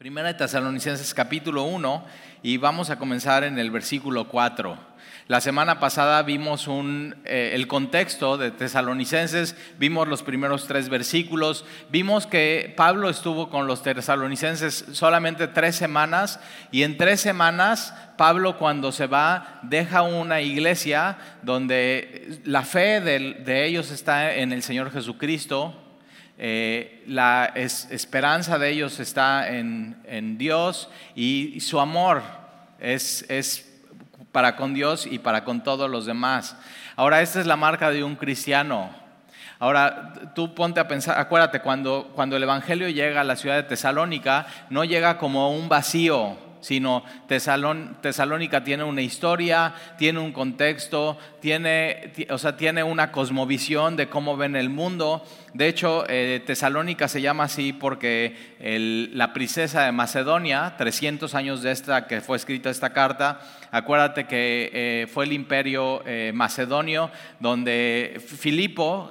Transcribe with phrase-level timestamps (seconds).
[0.00, 2.06] Primera de Tesalonicenses capítulo 1
[2.42, 4.78] y vamos a comenzar en el versículo 4.
[5.28, 11.66] La semana pasada vimos un, eh, el contexto de Tesalonicenses, vimos los primeros tres versículos,
[11.90, 16.40] vimos que Pablo estuvo con los tesalonicenses solamente tres semanas
[16.72, 23.66] y en tres semanas Pablo cuando se va deja una iglesia donde la fe de
[23.66, 25.76] ellos está en el Señor Jesucristo,
[26.42, 32.22] eh, la esperanza de ellos está en, Dios y, su amor
[32.78, 33.70] es, es,
[34.32, 36.56] para con Dios y para con todos los demás.
[36.96, 38.88] Ahora, esta es la marca de un cristiano.
[39.58, 43.64] Ahora, tú ponte a pensar, acuérdate, cuando, cuando el Evangelio llega a la ciudad de
[43.64, 52.12] Tesalónica, no llega como un vacío, sino Tesalónica tiene una historia, tiene un contexto, tiene,
[52.30, 55.24] o sea, tiene una cosmovisión de cómo ven el mundo.
[55.54, 58.36] De hecho, eh, Tesalónica se llama así porque
[59.12, 64.70] la princesa de Macedonia, 300 años de esta que fue escrita esta carta, acuérdate que
[64.72, 69.10] eh, fue el imperio eh, macedonio donde Filipo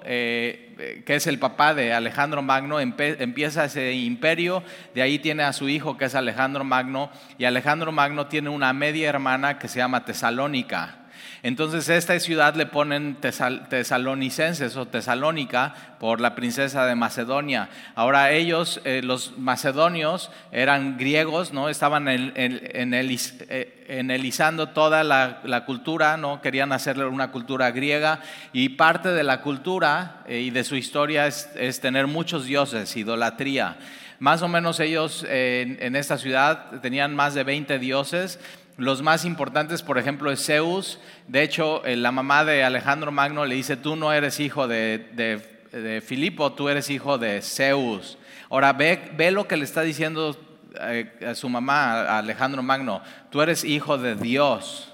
[1.05, 4.63] que es el papá de Alejandro Magno, empieza ese imperio,
[4.95, 8.71] de ahí tiene a su hijo que es Alejandro Magno, y Alejandro Magno tiene una
[8.73, 10.95] media hermana que se llama Tesalónica.
[11.41, 17.69] Entonces esta ciudad le ponen tesalonicenses o tesalónica por la princesa de Macedonia.
[17.95, 21.69] Ahora ellos, eh, los macedonios, eran griegos, ¿no?
[21.69, 26.41] estaban en, en, eh, enelizando toda la, cultura, ¿no?
[26.41, 28.19] querían hacerle una cultura griega
[28.51, 33.77] y parte de la cultura eh, y de su historia es, tener muchos dioses, idolatría.
[34.19, 38.37] Más o menos ellos en esta ciudad tenían más de 20 dioses
[38.79, 40.99] los más importantes, por ejemplo, es Zeus.
[41.27, 46.01] De hecho, eh, la mamá de Alejandro Magno le dice, tú no eres hijo de,
[46.05, 48.17] Filipo, tú eres hijo de Zeus.
[48.49, 50.35] Ahora, ve, ve lo que le está diciendo
[50.79, 54.93] eh, a su mamá, a Alejandro Magno, tú eres hijo de Dios.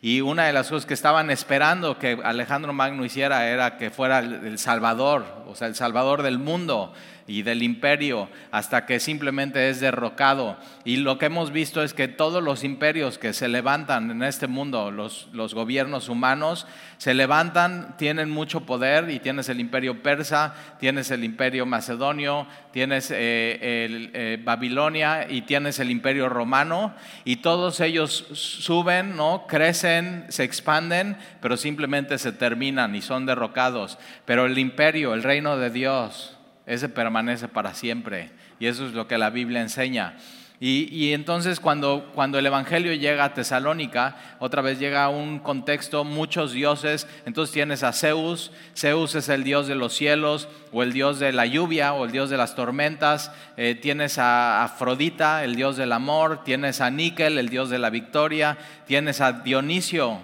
[0.00, 4.18] Y una de las cosas que estaban esperando que Alejandro Magno hiciera era que fuera
[4.18, 6.92] el Salvador, o sea, el Salvador del mundo
[7.26, 10.56] y del imperio hasta que simplemente es derrocado.
[10.84, 14.46] Y lo que hemos visto es que todos los imperios que se levantan en este
[14.46, 16.66] mundo, los, los gobiernos humanos,
[16.98, 23.10] se levantan, tienen mucho poder y tienes el imperio persa, tienes el imperio macedonio, tienes
[23.10, 29.46] eh, el, eh, Babilonia y tienes el imperio romano y todos ellos suben, ¿no?
[29.46, 33.98] crecen, se expanden, pero simplemente se terminan y son derrocados.
[34.24, 36.36] Pero el imperio, el reino de Dios,
[36.66, 38.30] ese permanece para siempre.
[38.58, 40.16] Y eso es lo que la Biblia enseña.
[40.60, 46.04] Y, entonces cuando, cuando, el Evangelio llega a Tesalónica, otra vez llega a un contexto,
[46.04, 50.94] muchos dioses, entonces tienes a Zeus, Zeus es el dios de los cielos, o el
[50.94, 55.56] dios de la lluvia, o el dios de las tormentas, eh, tienes a Afrodita, el
[55.56, 60.20] dios del amor, tienes a Níquel, el dios de la victoria, tienes a Dionisio,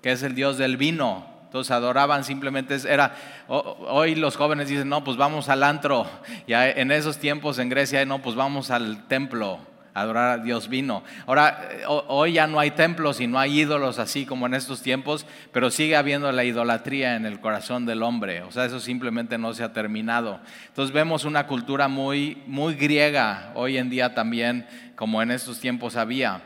[0.00, 3.14] que es el dios del vino, entonces adoraban simplemente, era,
[3.46, 6.06] hoy los jóvenes dicen, no, pues vamos al antro.
[6.46, 9.60] Ya en esos tiempos en Grecia, no, pues vamos al templo
[9.92, 11.02] a adorar a Dios vino.
[11.26, 15.26] Ahora, hoy ya no hay templos y no hay ídolos así como en estos tiempos,
[15.52, 18.40] pero sigue habiendo la idolatría en el corazón del hombre.
[18.44, 20.40] O sea, eso simplemente no se ha terminado.
[20.68, 25.96] Entonces vemos una cultura muy, muy griega hoy en día también, como en estos tiempos
[25.96, 26.40] había.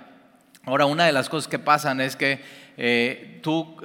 [0.64, 3.35] Ahora, una de las cosas que pasan es que eh,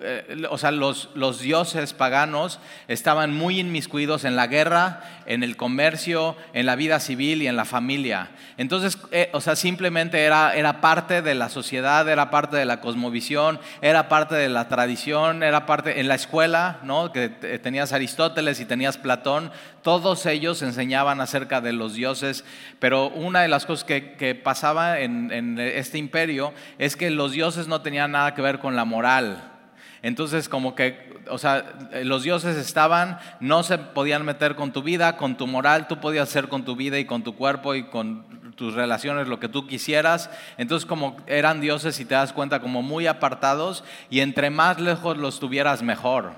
[0.02, 1.10] eh, o sea, los,
[1.42, 7.42] dioses paganos estaban muy inmiscuidos en la guerra, en el comercio, en la vida civil
[7.42, 8.32] y en la familia.
[8.58, 13.60] Entonces, eh, o sea, simplemente era, parte de la sociedad, era parte de la cosmovisión,
[13.82, 17.12] era parte de la tradición, era parte en la escuela, ¿no?
[17.12, 19.52] Que tenías Aristóteles y tenías Platón,
[19.84, 22.46] todos ellos enseñaban acerca de los dioses,
[22.80, 27.32] pero una de las cosas que, que pasaba en, en este imperio es que los
[27.32, 29.51] dioses no tenían nada que ver con la moral.
[30.04, 31.74] Entonces, como que, o sea,
[32.04, 36.30] los dioses estaban, no se podían meter con tu vida, con tu moral, tú podías
[36.30, 38.26] hacer con tu vida y con tu cuerpo y con
[38.56, 40.30] tus relaciones lo que tú quisieras.
[40.58, 45.18] Entonces, como eran dioses y te das cuenta como muy apartados y entre más lejos
[45.18, 46.34] los tuvieras mejor.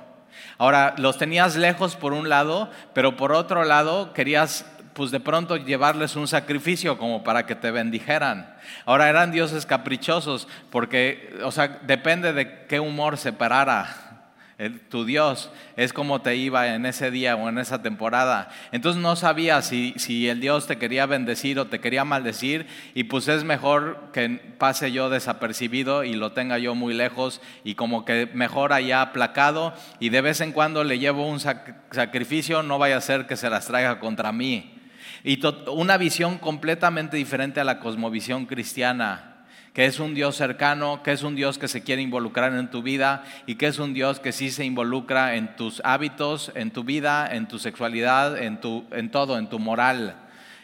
[0.57, 5.57] Ahora, los tenías lejos por un lado, pero por otro lado querías pues de pronto
[5.57, 8.55] llevarles un sacrificio como para que te bendijeran.
[8.85, 14.13] Ahora eran dioses caprichosos porque, o sea, depende de qué humor se parara
[14.89, 18.49] tu Dios, es como te iba en ese día o en esa temporada.
[18.71, 23.05] Entonces no sabía si, si el Dios te quería bendecir o te quería maldecir y
[23.05, 28.05] pues es mejor que pase yo desapercibido y lo tenga yo muy lejos y como
[28.05, 32.97] que mejor allá aplacado y de vez en cuando le llevo un sacrificio, no vaya
[32.97, 34.82] a ser que se las traiga contra mí.
[35.23, 35.39] Y
[35.71, 39.33] una visión completamente diferente a la cosmovisión cristiana
[39.73, 42.83] que es un Dios cercano, que es un Dios que se quiere involucrar en tu
[42.83, 46.83] vida y que es un Dios que sí se involucra en tus hábitos, en tu
[46.83, 50.15] vida, en tu sexualidad, en, tu, en todo, en tu moral.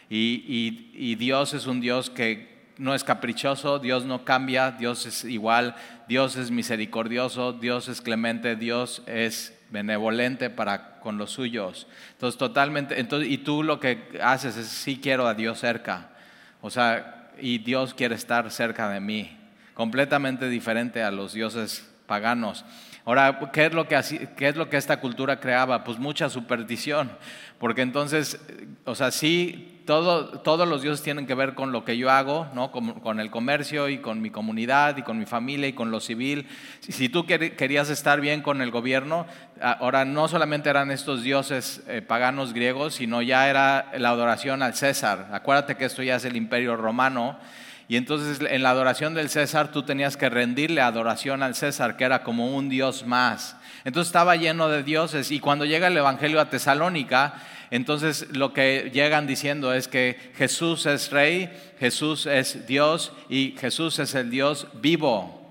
[0.08, 5.24] Y, y Dios es un Dios que no es caprichoso, Dios no cambia, Dios es
[5.24, 5.74] igual,
[6.08, 11.86] Dios es misericordioso, Dios es clemente, Dios es benevolente para con los suyos.
[12.12, 16.10] Entonces, totalmente, entonces, y tú lo que haces es, sí quiero a Dios cerca.
[16.60, 19.36] O sea, y Dios quiere estar cerca de mí,
[19.74, 22.64] completamente diferente a los dioses paganos.
[23.04, 25.84] Ahora, ¿qué es lo que, qué es lo que esta cultura creaba?
[25.84, 27.12] Pues mucha superstición,
[27.60, 28.40] porque entonces,
[28.84, 32.70] o sea, sí todos los dioses tienen que ver con lo que yo hago, ¿no?
[32.70, 36.46] con, el comercio y con mi comunidad y con mi familia y con lo civil.
[36.80, 39.26] Si, tú querías estar bien con el gobierno,
[39.60, 44.74] ahora no solamente eran estos dioses eh, paganos griegos, sino ya era la adoración al
[44.74, 45.28] César.
[45.32, 47.38] Acuérdate que esto ya es el imperio romano.
[47.90, 52.04] Y entonces en la adoración del César tú tenías que rendirle adoración al César, que
[52.04, 53.56] era como un dios más.
[53.84, 55.32] Entonces estaba lleno de dioses.
[55.32, 57.34] Y cuando llega el Evangelio a Tesalónica,
[57.72, 61.50] entonces lo que llegan diciendo es que Jesús es rey,
[61.80, 65.50] Jesús es Dios y Jesús es el Dios vivo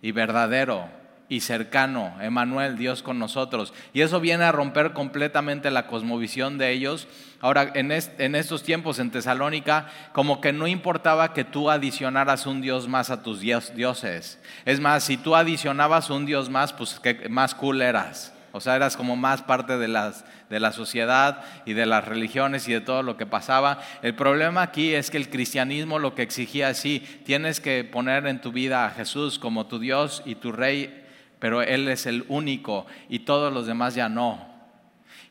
[0.00, 3.72] y verdadero y cercano, Emanuel, Dios con nosotros.
[3.92, 7.08] Y eso viene a romper completamente la cosmovisión de ellos.
[7.40, 12.88] Ahora, en, estos tiempos en Tesalónica, como que no importaba que tú adicionaras un Dios
[12.88, 14.38] más a tus dioses.
[14.64, 17.00] Es más, si tú adicionabas un Dios más, pues
[17.30, 18.32] más cool eras.
[18.56, 22.68] O sea, eras como más parte de, las, de la sociedad y de las religiones
[22.68, 23.80] y de todo lo que pasaba.
[24.00, 28.28] El problema aquí es que el cristianismo lo que exigía es, sí, tienes que poner
[28.28, 31.03] en tu vida a Jesús como tu Dios y tu Rey,
[31.38, 34.53] pero Él es el único y todos los demás ya no.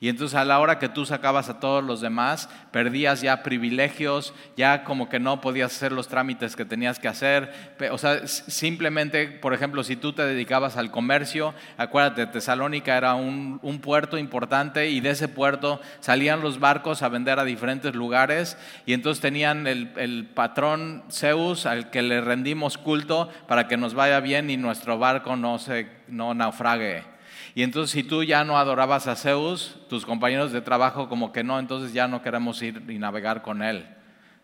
[0.03, 4.33] Y entonces a la hora que tú sacabas a todos los demás, perdías ya privilegios,
[4.57, 7.53] ya como que no podías hacer los trámites que tenías que hacer.
[7.89, 13.61] O sea, simplemente, por ejemplo, si tú te dedicabas al comercio, acuérdate, Tesalónica era un,
[13.81, 18.91] puerto importante y de ese puerto salían los barcos a vender a diferentes lugares y
[18.91, 24.19] entonces tenían el, el patrón Zeus al que le rendimos culto para que nos vaya
[24.19, 27.12] bien y nuestro barco no, se, no naufrague.
[27.55, 31.43] Y entonces si tú ya no adorabas a Zeus, tus compañeros de trabajo como que
[31.43, 33.85] no, entonces ya no queremos ir y navegar con él.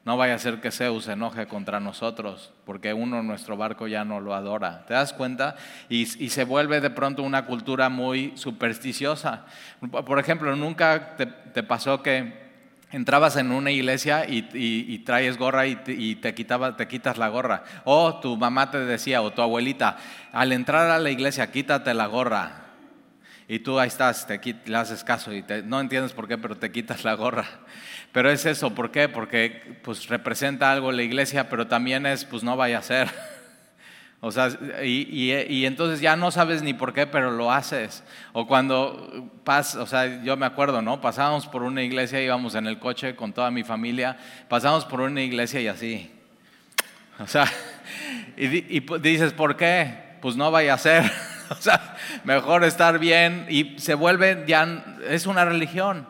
[0.06, 4.06] No vaya a ser que Zeus se enoje contra nosotros, porque uno nuestro barco ya
[4.06, 4.86] no lo adora.
[4.86, 5.56] ¿Te das cuenta?
[5.90, 9.46] Y, se vuelve de pronto una cultura muy supersticiosa.
[9.92, 12.48] Por ejemplo, nunca te, pasó que
[12.92, 15.76] entrabas en una iglesia y, traes gorra y,
[16.16, 17.64] te quitas la gorra.
[17.84, 19.98] O tu mamá te decía, o tu abuelita,
[20.32, 22.69] al entrar a la iglesia, quítate la gorra
[23.51, 26.72] y tú ahí estás, te, le haces caso y no entiendes por qué, pero te
[26.72, 27.46] quitas la gorra.
[28.12, 29.10] Pero es eso, ¿por qué?
[29.10, 33.10] Porque pues representa algo la iglesia, pero también es, pues no vaya a ser.
[34.22, 34.50] O sea,
[34.84, 38.04] y, y, entonces ya no sabes ni por qué, pero lo haces.
[38.34, 41.00] O cuando pas, o sea, yo me acuerdo, ¿no?
[41.00, 44.18] Pasábamos por una iglesia, íbamos en el coche con toda mi familia,
[44.50, 46.12] pasamos por una iglesia y así.
[47.18, 47.46] O sea,
[48.36, 50.18] y, y dices, ¿por qué?
[50.22, 51.10] Pues no vaya a ser.
[51.57, 56.07] o sea, mejor estar bien y se vuelve ya, es una religión.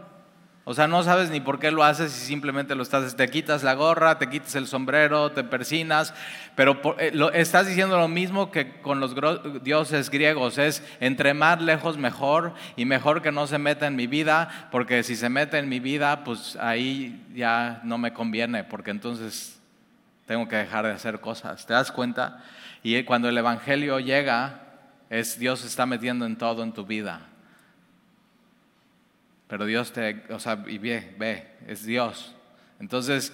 [0.66, 3.64] O sea, no sabes ni por qué lo haces y simplemente lo estás, te quitas
[3.64, 6.14] la gorra, te quitas el sombrero, te persinas,
[6.54, 9.16] pero eh, lo, estás diciendo lo mismo que con los
[9.64, 14.06] dioses griegos, es entre más lejos mejor y mejor que no se meta en mi
[14.06, 18.92] vida, porque si se mete en mi vida, pues ahí ya no me conviene, porque
[18.92, 19.60] entonces
[20.28, 21.66] tengo que dejar de hacer cosas.
[21.66, 22.44] ¿Te das cuenta?
[22.84, 24.69] Y cuando el Evangelio llega,
[25.10, 27.28] es Dios está metiendo en todo en tu vida.
[29.48, 32.36] Pero Dios te, o sea, y ve, ve, es Dios.
[32.80, 33.34] Entonces,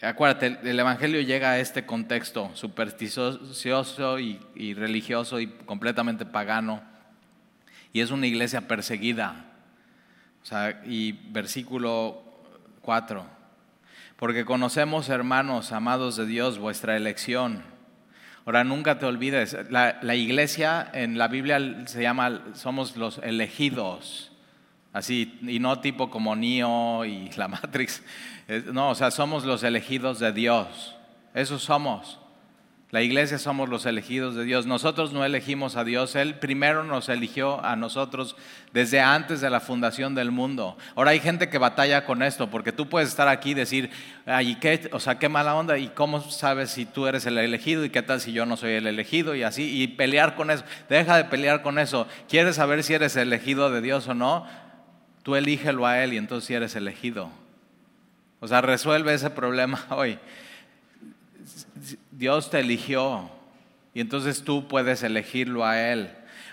[0.00, 6.82] acuérdate, el Evangelio llega a este contexto supersticioso y, y religioso y completamente pagano.
[7.92, 9.46] Y es una iglesia perseguida.
[10.42, 12.22] O sea, y versículo
[12.82, 13.26] 4.
[14.16, 17.77] Porque conocemos, hermanos, amados de Dios, vuestra elección
[18.48, 24.32] Ahora, nunca te olvides, la, iglesia en la Biblia se llama, somos los elegidos,
[24.94, 28.02] así, y no tipo como Neo y la Matrix,
[28.72, 30.96] no, o sea, somos los elegidos de Dios,
[31.34, 32.18] esos somos.
[32.90, 34.64] La iglesia somos los elegidos de Dios.
[34.64, 38.34] Nosotros no elegimos a Dios, Él primero nos eligió a nosotros
[38.72, 40.78] desde antes de la fundación del mundo.
[40.94, 43.90] Ahora hay gente que batalla con esto, porque tú puedes estar aquí y decir,
[44.24, 44.88] ay, ¿qué?
[44.92, 48.00] o sea, qué mala onda, y cómo sabes si tú eres el elegido y qué
[48.00, 50.64] tal si yo no soy el elegido y así, y pelear con eso.
[50.88, 52.08] Deja de pelear con eso.
[52.26, 54.46] ¿Quieres saber si eres elegido de Dios o no?
[55.22, 57.30] Tú elígelo a Él y entonces si eres elegido.
[58.40, 60.18] O sea, resuelve ese problema hoy.
[62.10, 63.30] Dios te eligió
[63.94, 66.10] y entonces tú puedes elegirlo a Él.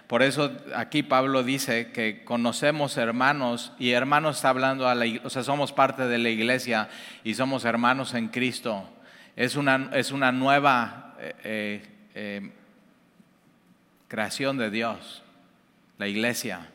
[0.08, 5.30] Por eso aquí Pablo dice que conocemos hermanos y hermanos está hablando a la o
[5.30, 6.90] sea, somos parte de la iglesia
[7.24, 8.88] y somos hermanos en Cristo.
[9.36, 11.84] Es una, es una nueva eh, eh,
[12.14, 12.52] eh,
[14.08, 15.24] creación de Dios,
[15.98, 16.70] la iglesia.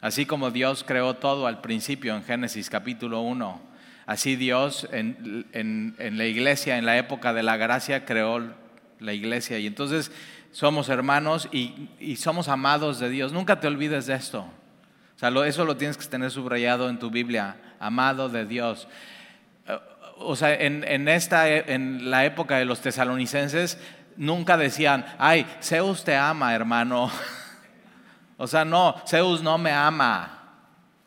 [0.00, 3.60] Así como Dios creó todo al principio en Génesis capítulo 1,
[4.06, 8.54] así Dios en, en la iglesia, en la época de la gracia, creó
[9.00, 9.58] la iglesia.
[9.58, 10.10] Y entonces
[10.54, 13.32] somos hermanos y, somos amados de Dios.
[13.32, 14.40] Nunca te olvides de esto.
[14.42, 18.88] O sea, eso lo tienes que tener subrayado en tu Biblia, amado de Dios.
[19.66, 19.78] Eh,
[20.18, 23.78] o sea, en, esta, en la época de los tesalonicenses,
[24.16, 27.10] nunca decían, ay, Zeus te ama, hermano.
[28.36, 30.43] O sea, no, Zeus no me ama.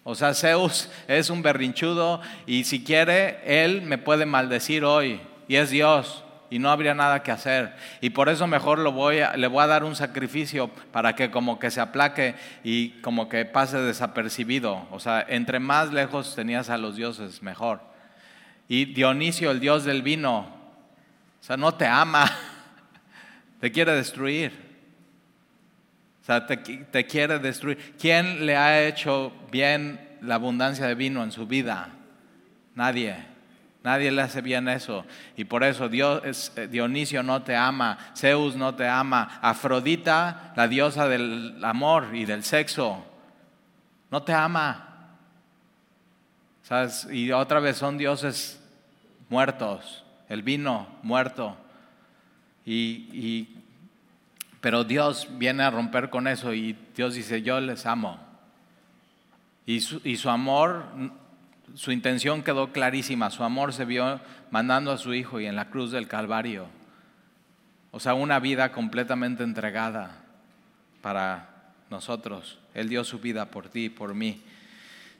[0.09, 5.57] O sea, Zeus es un berrinchudo y si quiere, él me puede maldecir hoy y
[5.57, 7.75] es Dios y no habría nada que hacer.
[7.99, 11.59] Y por eso mejor lo voy le voy a dar un sacrificio para que como
[11.59, 14.87] que se aplaque y como que pase desapercibido.
[14.91, 17.81] O sea, entre más lejos tenías a los dioses, mejor.
[18.69, 20.47] Y Dionisio, el dios del vino,
[21.41, 22.31] o sea, no te ama,
[23.59, 24.66] te quiere destruir.
[26.27, 27.95] O sea, te, quiere destruir.
[27.97, 31.87] ¿Quién le ha hecho bien la abundancia de vino en su vida?
[32.75, 33.15] Nadie.
[33.81, 35.05] Nadie le hace bien eso.
[35.37, 41.07] Y por eso eh, Dionisio no te ama, Zeus no te ama, Afrodita, la diosa
[41.07, 43.05] del amor y del sexo,
[44.11, 45.13] no te ama.
[47.09, 48.61] Y otra vez son dioses
[49.29, 51.55] muertos, el vino muerto.
[52.65, 53.47] Y,
[54.61, 58.19] pero Dios viene a romper con eso y Dios dice, yo les amo.
[59.65, 60.85] Y su, y su amor
[61.75, 64.19] su intención quedó clarísima, su amor se vio
[64.51, 66.67] mandando a su hijo y en la cruz del Calvario.
[67.91, 70.23] O sea, una vida completamente entregada
[71.01, 72.59] para nosotros.
[72.73, 74.41] Él dio su vida por ti y por mí.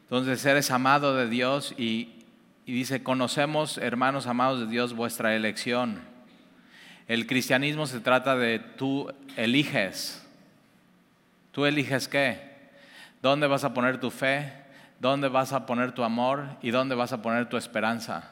[0.04, 2.24] Entonces eres amado de Dios y,
[2.66, 6.02] y dice, conocemos, hermanos amados de Dios, vuestra elección.
[7.08, 10.26] El cristianismo se trata de tú eliges.
[11.52, 12.42] ¿Tú eliges qué?
[13.22, 14.68] ¿Dónde vas a poner tu fe?
[15.00, 18.32] dónde vas a poner tu amor y dónde vas a poner tu esperanza.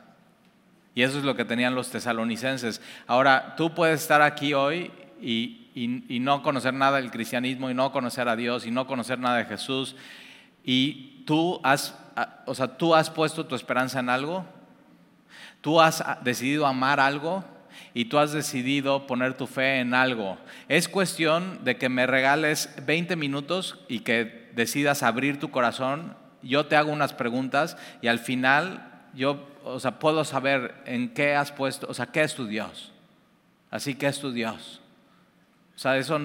[0.94, 2.82] Y eso es lo que tenían los tesalonicenses.
[3.06, 4.92] Ahora, tú puedes estar aquí hoy
[5.22, 5.62] y,
[6.22, 9.46] no conocer nada del cristianismo y no conocer a Dios y no conocer nada de
[9.46, 9.96] Jesús.
[10.64, 11.96] Y tú has,
[12.46, 14.46] o sea, tú has puesto tu esperanza en algo.
[15.60, 17.44] Tú has decidido amar algo
[17.96, 20.38] y tú has decidido poner tu fe en algo.
[20.70, 26.14] Es cuestión de que me regales 20 minutos y que decidas abrir tu corazón
[26.46, 31.36] yo te hago unas preguntas y al final yo, o sea, puedo saber en qué
[31.36, 32.92] has puesto, o sea, qué es tu Dios.
[33.72, 34.82] Así que es tu Dios.
[35.76, 36.20] O sea, eso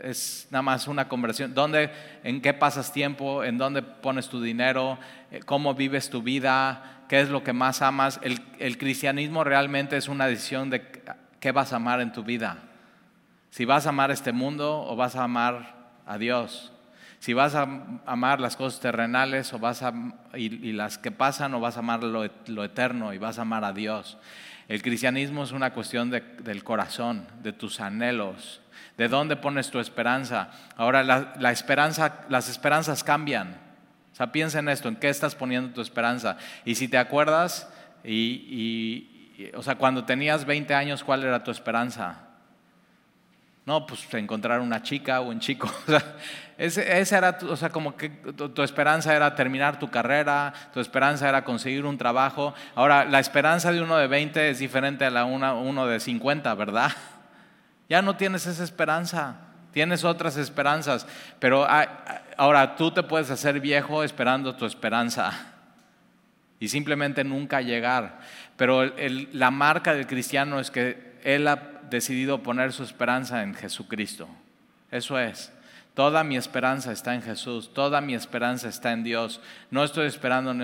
[0.00, 1.54] es nada más una conversión.
[1.54, 1.90] ¿Dónde,
[2.24, 3.44] en qué pasas tiempo?
[3.44, 4.98] ¿En dónde pones tu dinero?
[5.46, 6.99] ¿Cómo vives tu vida?
[7.10, 8.20] ¿Qué es lo que más amas?
[8.22, 11.02] El, cristianismo realmente es una decisión de
[11.40, 12.58] qué vas a amar en tu vida.
[13.50, 16.72] Si vas a amar este mundo o vas a amar a Dios
[17.18, 17.68] si vas a
[18.06, 19.92] amar las cosas terrenales o vas a,
[20.34, 23.74] y, las que pasan o vas a amar lo, eterno y vas a amar a
[23.74, 24.16] Dios.
[24.68, 28.62] El cristianismo es una cuestión del corazón, de tus anhelos,
[28.96, 30.50] de dónde pones tu esperanza.
[30.76, 31.60] Ahora, las
[32.48, 33.69] esperanzas cambian.
[34.20, 36.36] O sea, piensa en esto, en qué estás poniendo tu esperanza.
[36.66, 37.66] Y si te acuerdas,
[38.04, 42.18] y, o sea, cuando tenías 20 años, ¿cuál era tu esperanza?
[43.64, 45.72] No, pues encontrar una chica o un chico.
[46.58, 51.42] esa era, o sea, como que tu, esperanza era terminar tu carrera, tu esperanza era
[51.42, 52.52] conseguir un trabajo.
[52.74, 56.54] Ahora, la esperanza de uno de 20 es diferente a la una, uno de 50,
[56.56, 56.92] ¿verdad?
[57.88, 61.06] Ya no tienes esa esperanza, tienes otras esperanzas.
[61.38, 61.66] Pero
[62.36, 65.32] ahora tú te puedes hacer viejo esperando tu esperanza
[66.58, 68.20] y simplemente nunca llegar.
[68.56, 68.92] Pero
[69.32, 74.28] la marca del cristiano es que él ha decidido poner su esperanza en Jesucristo.
[74.90, 75.52] Eso es.
[75.94, 79.40] Toda mi esperanza está en Jesús, toda mi esperanza está en Dios.
[79.70, 80.54] No estoy esperando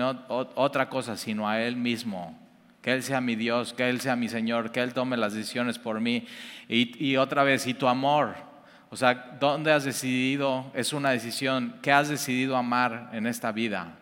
[0.55, 2.39] otra cosa sino a Él mismo.
[2.81, 5.77] Que Él sea mi Dios, que Él sea mi Señor, que Él tome las decisiones
[5.77, 6.25] por mí.
[6.69, 8.46] Y otra vez, y tu amor.
[8.89, 10.71] O sea, ¿dónde has decidido?
[10.73, 11.75] Es una decisión.
[11.81, 13.95] ¿Qué has decidido amar en esta vida?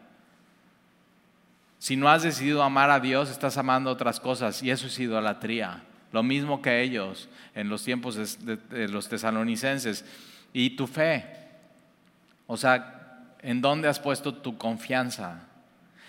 [1.80, 5.84] Si no has decidido amar a Dios, estás amando otras cosas y eso es idolatría
[6.15, 10.06] lo mismo que ellos en los tiempos de, los tesalonicenses.
[10.54, 11.25] Y tu fe,
[12.48, 15.42] o sea, ¿en dónde has puesto tu confianza?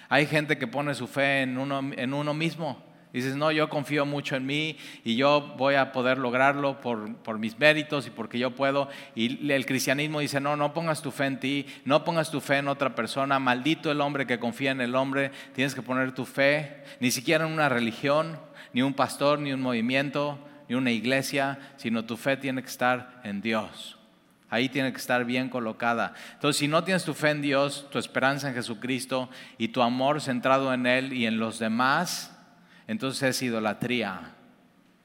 [0.08, 2.80] Hay gente que pone su fe en uno, en uno mismo.
[3.16, 7.58] Dices, no, yo confío mucho en mí y yo voy a poder lograrlo por, mis
[7.58, 8.90] méritos y porque yo puedo.
[9.14, 12.58] Y el cristianismo dice, no, no pongas tu fe en ti, no pongas tu fe
[12.58, 13.38] en otra persona.
[13.38, 15.30] Maldito el hombre que confía en el hombre.
[15.54, 18.38] Tienes que poner tu fe, ni siquiera en una religión,
[18.74, 23.22] ni un pastor, ni un movimiento, ni una iglesia, sino tu fe tiene que estar
[23.24, 23.96] en Dios.
[24.50, 26.12] Ahí tiene que estar bien colocada.
[26.34, 30.20] Entonces, si no tienes tu fe en Dios, tu esperanza en Jesucristo y tu amor
[30.20, 32.35] centrado en Él y en los demás,
[32.86, 34.34] entonces es idolatría.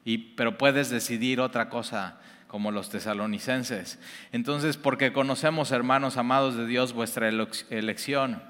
[0.04, 3.98] Y, pero puedes decidir otra cosa como los tesalonicenses.
[4.32, 8.42] Entonces, porque conocemos, hermanos amados de Dios, vuestra elección.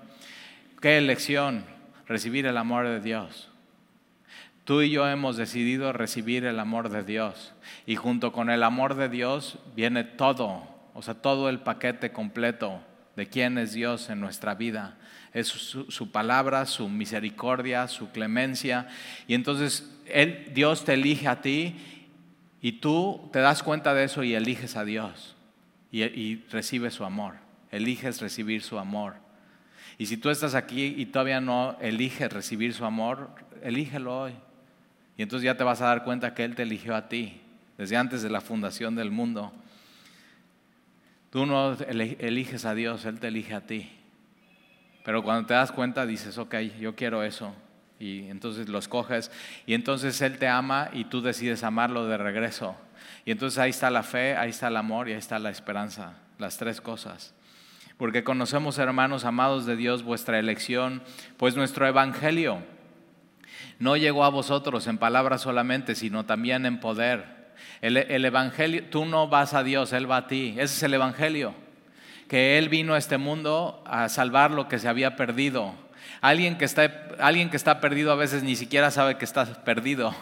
[0.81, 1.65] ¿Qué elección?
[2.07, 3.51] Recibir el amor de Dios.
[4.65, 7.53] Tú y yo hemos decidido recibir el amor de Dios.
[7.87, 12.81] Y junto con el amor de Dios viene todo, o sea, todo el paquete completo
[13.17, 14.97] de quién es Dios en nuestra vida
[15.33, 18.89] es su, palabra, su misericordia, su clemencia.
[19.27, 21.77] Y entonces él, Dios te elige a ti
[22.61, 25.35] y tú te das cuenta de eso y eliges a Dios
[25.91, 27.37] y, y recibes su amor.
[27.71, 29.15] Eliges recibir su amor.
[29.99, 33.31] Y si tú estás aquí y todavía no eliges recibir su amor,
[33.63, 34.33] elígelo hoy.
[35.17, 37.41] Y entonces ya te vas a dar cuenta que Él te eligió a ti
[37.79, 39.53] desde antes de la fundación del mundo.
[41.31, 43.91] Tú no eliges a Dios, Él te elige a ti.
[45.05, 47.55] Pero cuando te das cuenta dices, ok, yo quiero eso.
[47.99, 49.31] Y entonces lo escoges.
[49.67, 52.77] Y entonces Él te ama y tú decides amarlo de regreso.
[53.25, 56.15] Y entonces ahí está la fe, ahí está el amor y ahí está la esperanza.
[56.39, 57.35] Las tres cosas.
[57.97, 61.03] Porque conocemos, hermanos amados de Dios, vuestra elección,
[61.37, 62.59] pues nuestro evangelio
[63.79, 67.53] no llegó a vosotros en palabras solamente, sino también en poder.
[67.81, 70.55] El, el evangelio, tú no vas a Dios, Él va a ti.
[70.57, 71.55] Ese es el evangelio
[72.33, 75.75] que Él vino a este mundo a salvar lo que se había perdido.
[76.23, 80.15] Alguien que está, alguien que está perdido a veces ni siquiera sabe que está perdido.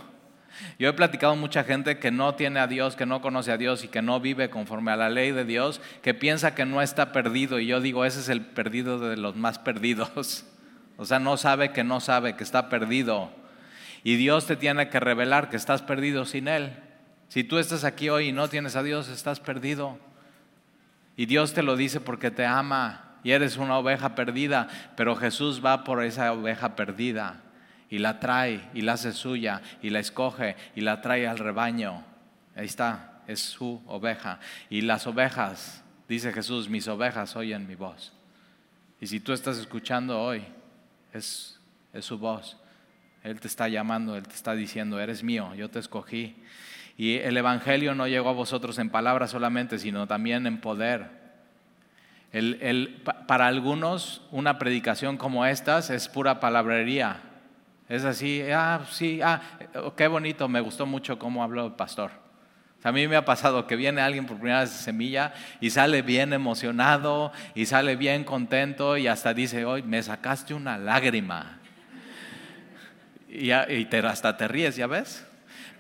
[0.77, 3.85] Yo he platicado mucha gente que no tiene a Dios, que no conoce a Dios
[3.85, 7.13] y que no vive conforme a la ley de Dios, que piensa que no está
[7.13, 7.61] perdido.
[7.61, 10.45] Y yo digo, ese es el perdido de los más perdidos.
[10.97, 13.31] O sea, no sabe que no sabe, que está perdido.
[14.03, 16.73] Y Dios te tiene que revelar que estás perdido sin Él.
[17.29, 19.97] Si tú estás aquí hoy y no tienes a Dios, estás perdido.
[21.21, 25.63] Y Dios te lo dice porque te ama y eres una oveja perdida, pero Jesús
[25.63, 27.43] va por esa oveja perdida
[27.91, 32.03] y la trae y la hace suya y la escoge y la trae al rebaño.
[32.57, 34.41] Ahí está, es su oveja.
[34.71, 38.15] Y las ovejas, dice Jesús, mis ovejas oyen mi voz.
[38.99, 40.43] Y si tú estás escuchando hoy,
[41.13, 41.61] es,
[41.93, 42.57] es su voz.
[43.23, 46.35] Él te está llamando, Él te está diciendo, eres mío, yo te escogí.
[47.01, 51.09] Y el Evangelio no llegó a vosotros en palabras solamente, sino también en poder.
[53.27, 57.23] para algunos, una predicación como estas es pura palabrería.
[57.89, 59.41] Es así, ah, sí, ah,
[59.97, 62.11] qué bonito, me gustó mucho cómo habló el pastor.
[62.85, 66.03] A mí me ha pasado que viene alguien por primera vez de semilla y sale
[66.03, 71.61] bien emocionado y sale bien contento y hasta dice, hoy me sacaste una lágrima.
[73.27, 75.30] Y, y te, hasta te ríes, ¿ya ves?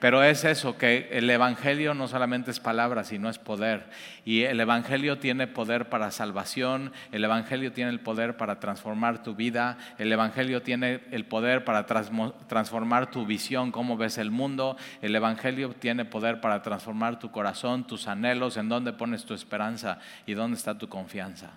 [0.01, 3.85] Pero es eso, que el Evangelio no solamente es palabra, sino es poder.
[4.25, 9.35] Y el Evangelio tiene poder para salvación, el Evangelio tiene el poder para transformar tu
[9.35, 15.15] vida, el Evangelio tiene el poder para transformar tu visión, cómo ves el mundo, el
[15.15, 20.33] Evangelio tiene poder para transformar tu corazón, tus anhelos, en dónde pones tu esperanza y
[20.33, 21.51] dónde está tu confianza.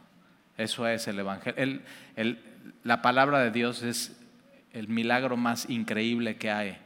[0.58, 1.80] Eso es el Evangelio.
[2.84, 4.20] la palabra de Dios es
[4.74, 6.83] el milagro más increíble que hay.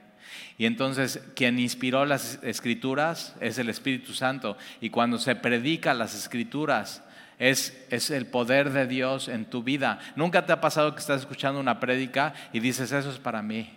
[0.58, 4.58] Y entonces quien inspiró las escrituras es el Espíritu Santo.
[4.82, 7.04] Y cuando se predica las escrituras
[7.40, 10.00] es, es el poder de Dios en tu vida.
[10.16, 13.70] Nunca te ha pasado que estás escuchando una prédica y dices, eso es para mí.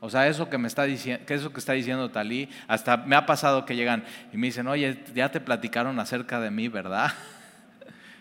[0.00, 3.16] O sea, eso que me está diciendo, que eso que está diciendo Talí, hasta me
[3.16, 7.12] ha pasado que llegan y me dicen, oye, ya te platicaron acerca de mí, ¿verdad?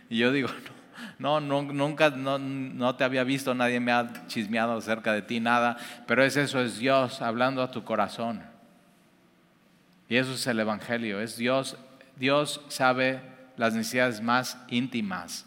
[0.09, 0.76] Y yo digo, no
[1.19, 6.23] no, nunca, no, te había visto, nadie me ha chismeado acerca de ti, nada, pero
[6.23, 8.43] es eso, es Dios hablando a tu corazón.
[10.09, 11.77] Y eso es el Evangelio, es Dios,
[12.15, 13.21] Dios sabe
[13.57, 15.45] las necesidades más íntimas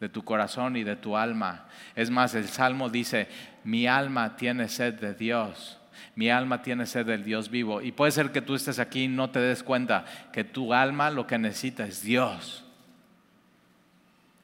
[0.00, 1.66] de tu corazón y de tu alma.
[1.94, 3.28] Es más, el Salmo dice,
[3.64, 5.78] mi alma tiene sed de Dios.
[6.14, 7.82] Mi alma tiene sed del Dios vivo.
[7.82, 11.10] Y puede ser que tú estés aquí y no te des cuenta que tu alma
[11.10, 12.65] lo que necesita es Dios.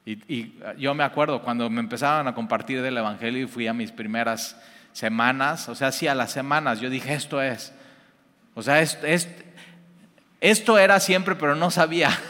[0.05, 3.93] Y, yo me acuerdo cuando me empezaban a compartir del Evangelio y fui a mis
[3.93, 4.61] primeras
[4.93, 7.73] semanas, o sea, sí a las semanas, yo dije, esto es.
[8.55, 8.83] O sea,
[10.41, 12.11] esto era siempre, pero no sabía.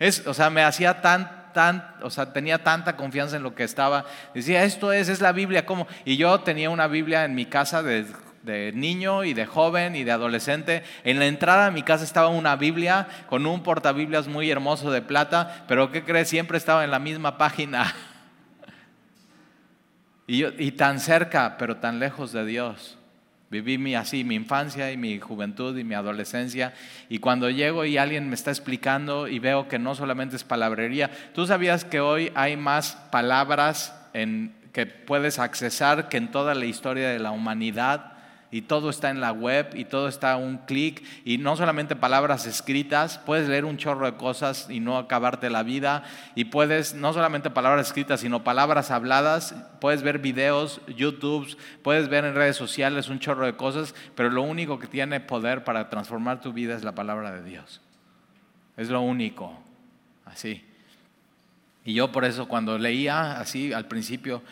[0.00, 3.62] Es, o sea, me hacía tan, tan, o sea, tenía tanta confianza en lo que
[3.62, 4.04] estaba.
[4.34, 5.86] Decía, esto es, es la Biblia, ¿cómo?
[6.04, 8.04] Y yo tenía una Biblia en mi casa de,
[8.44, 10.84] de niño y de joven y de adolescente.
[11.02, 15.02] En la entrada de mi casa estaba una Biblia con un portabiblias muy hermoso de
[15.02, 16.28] plata, pero ¿qué crees?
[16.28, 17.94] Siempre estaba en la misma página.
[20.26, 22.96] Y, yo, y tan cerca, pero tan lejos de Dios.
[23.50, 26.72] Viví mi, así mi infancia y mi juventud y mi adolescencia.
[27.10, 31.10] Y cuando llego y alguien me está explicando y veo que no solamente es palabrería,
[31.34, 36.64] tú sabías que hoy hay más palabras en, que puedes accesar que en toda la
[36.64, 38.13] historia de la humanidad
[38.54, 42.46] y todo está en la web y todo está un clic y no solamente palabras
[42.46, 46.04] escritas, puedes leer un chorro de cosas y no acabarte la vida
[46.36, 52.24] y puedes no solamente palabras escritas, sino palabras habladas, puedes ver videos, YouTube, puedes ver
[52.26, 56.40] en redes sociales un chorro de cosas, pero lo único que tiene poder para transformar
[56.40, 57.80] tu vida es la palabra de Dios.
[58.76, 59.60] Es lo único,
[60.26, 60.64] así.
[61.84, 64.44] Y yo por eso cuando leía así al principio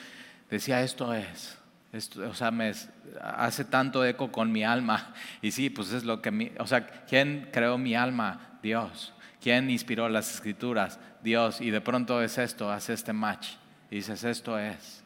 [0.51, 1.62] decía esto es
[1.95, 2.73] o sea, me
[3.21, 5.13] hace tanto eco con mi alma.
[5.43, 8.59] Y sí, pues es lo que mi, o sea, ¿quién creó mi alma?
[8.63, 9.13] Dios.
[9.43, 10.99] ¿Quién inspiró las escrituras?
[11.23, 11.61] Dios.
[11.61, 13.49] Y de pronto es esto, hace este match.
[13.91, 15.03] Y dices, esto es.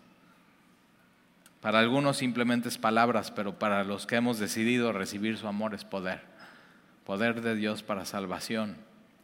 [1.61, 5.85] Para algunos simplemente es palabras, pero para los que hemos decidido recibir su amor es
[5.85, 6.21] poder.
[7.05, 8.77] Poder de Dios para salvación.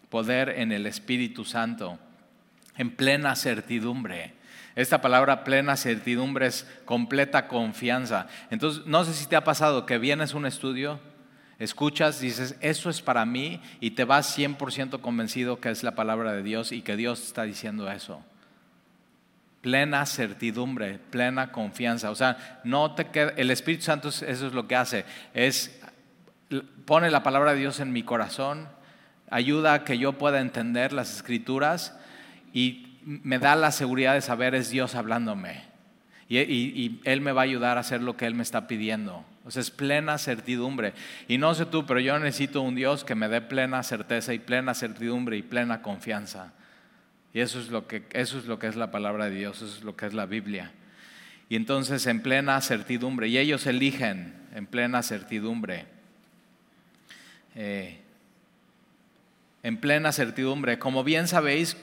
[0.08, 2.00] Poder en el Espíritu Santo.
[2.76, 4.34] En plena certidumbre
[4.74, 8.26] esta palabra plena certidumbre es completa confianza.
[8.50, 10.98] Entonces, no sé si te ha pasado que vienes a un estudio,
[11.58, 16.32] escuchas, dices, eso es para mí y te vas 100% convencido que es la palabra
[16.32, 18.22] de Dios y que Dios está diciendo eso.
[19.60, 22.10] Plena certidumbre, plena confianza.
[22.10, 25.04] O sea, no te queda, el Espíritu Santo eso es lo que hace,
[25.34, 25.78] es
[26.84, 28.68] pone la palabra de Dios en mi corazón,
[29.30, 31.96] ayuda a que yo pueda entender las escrituras
[32.52, 35.62] y me da la seguridad de saber es Dios hablándome.
[36.28, 39.24] Y, Él me va a ayudar a hacer lo que Él me está pidiendo.
[39.44, 40.94] O sea, es plena certidumbre.
[41.28, 44.38] Y no sé tú, pero yo necesito un Dios que me dé plena certeza y
[44.38, 46.52] plena certidumbre y plena confianza.
[47.34, 49.76] Y eso es lo que, eso es, lo que es la palabra de Dios, eso
[49.76, 50.72] es lo que es la Biblia.
[51.48, 55.86] Y entonces en plena certidumbre, y ellos eligen en plena certidumbre.
[57.54, 57.98] Eh,
[59.62, 60.78] en plena certidumbre.
[60.78, 61.76] Como bien sabéis,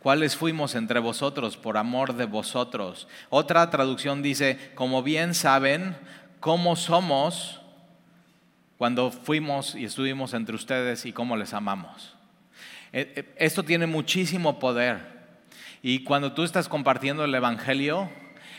[0.00, 3.06] cuáles fuimos entre vosotros por amor de vosotros.
[3.28, 5.96] Otra traducción dice, como bien saben,
[6.40, 7.60] cómo somos
[8.78, 12.14] cuando fuimos y estuvimos entre ustedes y cómo les amamos.
[12.92, 15.20] Eh, eh, esto tiene muchísimo poder.
[15.82, 18.10] Y cuando tú estás compartiendo el Evangelio,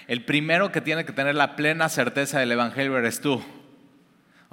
[0.08, 3.44] el primero que tiene que tener la plena certeza del Evangelio eres tú.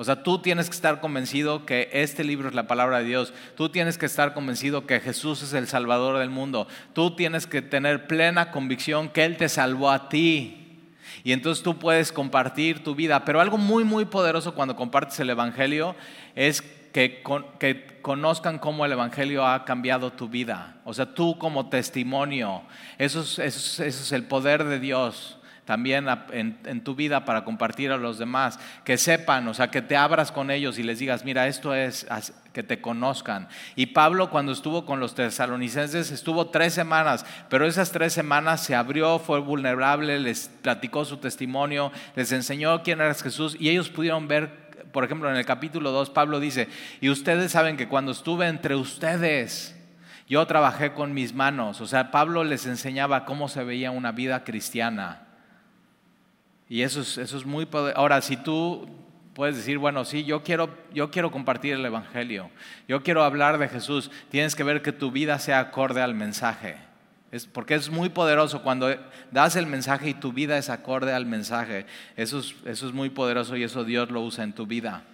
[0.00, 3.34] O sea, tú tienes que estar convencido que este libro es la palabra de Dios.
[3.56, 6.68] Tú tienes que estar convencido que Jesús es el Salvador del mundo.
[6.92, 10.84] Tú tienes que tener plena convicción que Él te salvó a ti.
[11.24, 13.24] Y entonces tú puedes compartir tu vida.
[13.24, 15.96] Pero algo muy, muy poderoso cuando compartes el Evangelio
[16.36, 17.20] es que,
[17.58, 20.76] que, conozcan cómo el Evangelio ha cambiado tu vida.
[20.84, 22.62] O sea, tú como testimonio.
[22.98, 25.37] eso es el poder de Dios
[25.68, 29.98] también en, tu vida para compartir a los demás, que sepan, o sea, que te
[29.98, 32.06] abras con ellos y les digas, mira, esto es
[32.54, 33.48] que te conozcan.
[33.76, 38.74] Y Pablo cuando estuvo con los tesalonicenses estuvo tres semanas, pero esas tres semanas se
[38.74, 44.26] abrió, fue vulnerable, les platicó su testimonio, les enseñó quién era Jesús y ellos pudieron
[44.26, 46.68] ver, por ejemplo, en el capítulo 2, Pablo dice,
[47.02, 49.76] y ustedes saben que cuando estuve entre ustedes,
[50.30, 54.44] yo trabajé con mis manos, o sea, Pablo les enseñaba cómo se veía una vida
[54.44, 55.27] cristiana.
[56.68, 57.98] Y eso es, eso es muy poderoso.
[57.98, 58.88] Ahora, si tú
[59.34, 62.50] puedes decir, bueno, sí, yo quiero, yo quiero compartir el Evangelio,
[62.88, 66.76] yo quiero hablar de Jesús, tienes que ver que tu vida sea acorde al mensaje.
[67.30, 68.94] Es, porque es muy poderoso cuando
[69.30, 71.86] das el mensaje y tu vida es acorde al mensaje.
[72.16, 75.04] Eso es, eso es muy poderoso y eso Dios lo usa en tu vida.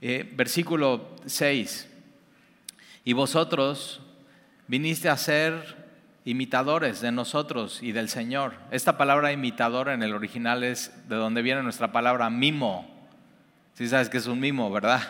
[0.00, 1.88] Eh, versículo 6.
[3.04, 4.00] Y vosotros
[4.66, 5.87] viniste a ser
[6.28, 8.52] imitadores de nosotros y del Señor.
[8.70, 12.86] Esta palabra imitador en el original es de donde viene nuestra palabra mimo.
[13.72, 15.00] Si sabes que es un mimo, ¿verdad?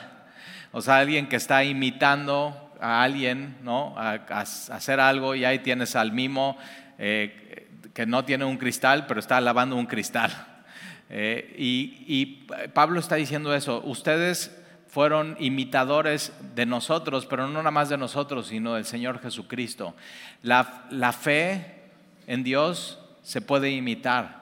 [0.71, 3.95] O sea, alguien que está imitando a alguien, ¿no?
[3.99, 6.57] A, hacer algo y ahí tienes al mimo
[6.99, 10.31] eh, que no tiene un cristal, pero está lavando un cristal.
[11.11, 13.83] Eh, y, y Pablo está diciendo eso.
[13.85, 14.57] Ustedes
[14.89, 19.95] fueron imitadores de nosotros, pero no nada más de nosotros, sino del Señor Jesucristo.
[20.43, 20.65] La,
[21.13, 21.83] fe
[22.27, 24.39] en Dios se puede imitar.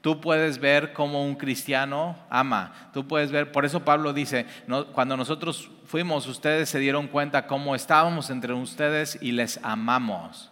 [0.00, 2.90] Tú puedes ver cómo un cristiano ama.
[2.92, 4.46] Tú puedes ver, por eso Pablo dice,
[4.92, 10.50] cuando nosotros fuimos, ustedes se dieron cuenta cómo estábamos entre ustedes y les amamos.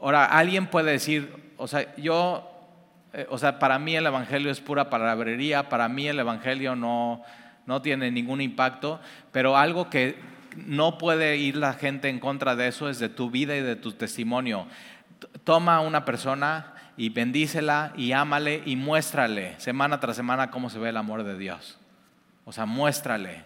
[0.00, 2.50] Ahora, alguien puede decir, o sea, yo,
[3.12, 7.22] eh, o sea, para mí el Evangelio es pura palabrería, para mí el Evangelio no,
[7.66, 9.00] no tiene ningún impacto,
[9.32, 10.16] pero algo que
[10.56, 13.76] no puede ir la gente en contra de eso es de tu vida y de
[13.76, 14.66] tu testimonio.
[15.44, 20.78] Toma a una persona y bendícela y ámale y muéstrale semana tras semana cómo se
[20.78, 21.78] ve el amor de Dios.
[22.44, 23.42] O sea, muéstrale.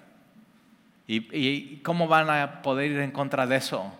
[1.06, 3.92] ¿Y, y cómo van a poder ir en contra de eso?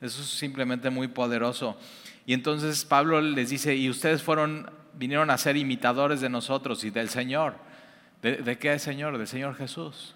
[0.00, 1.78] Eso es simplemente muy poderoso.
[2.26, 6.90] Y entonces Pablo les dice, y ustedes fueron, vinieron a ser imitadores de nosotros y
[6.90, 7.54] del Señor.
[8.22, 9.18] ¿De, qué es Señor?
[9.18, 10.14] Del Señor Jesús.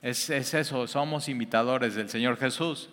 [0.00, 2.88] Es, es, eso, somos imitadores del Señor Jesús.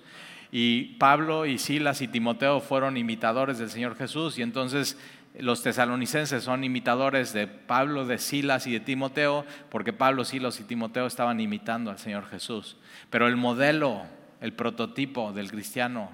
[0.52, 4.38] Y Pablo y Silas y Timoteo fueron imitadores del Señor Jesús.
[4.38, 4.98] Y entonces
[5.40, 10.66] los tesalonicenses son imitadores de Pablo, de Silas y de Timoteo, porque Pablo, Silas y
[10.66, 12.76] Timoteo estaban imitando al Señor Jesús.
[13.10, 14.04] Pero el modelo,
[14.42, 16.12] el prototipo del cristiano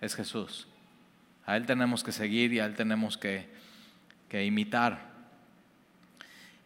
[0.00, 0.68] es Jesús.
[1.44, 3.48] A Él tenemos que seguir y a Él tenemos que,
[4.28, 5.11] que imitar.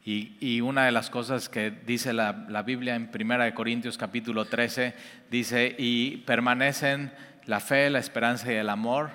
[0.08, 4.94] Y, una de las cosas que dice la, Biblia en 1 Corintios capítulo 13,
[5.32, 7.12] dice, y permanecen
[7.46, 9.10] la fe, la esperanza y el amor,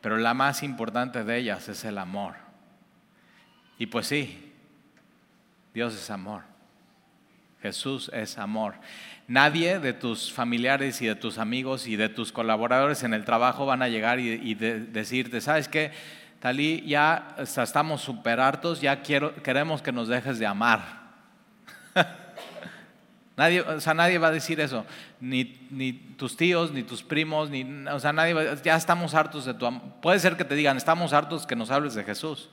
[0.00, 2.36] pero la más importante de ellas es el amor.
[3.76, 4.50] Y pues sí,
[5.74, 6.42] Dios es amor.
[7.60, 8.76] Jesús es amor.
[9.28, 13.66] Nadie de tus familiares y de tus amigos y de tus colaboradores en el trabajo
[13.66, 15.92] van a llegar y, decirte, ¿sabes qué?
[16.40, 20.80] Talí, ya estamos súper hartos, ya quiero, queremos que nos dejes de amar.
[23.36, 24.86] nadie, o sea, nadie va a decir eso,
[25.20, 29.44] ni, ni, tus tíos, ni tus primos, ni, o sea, nadie va, ya estamos hartos
[29.44, 29.82] de tu amor.
[30.00, 32.48] Puede ser que te digan, estamos hartos que nos hables de Jesús.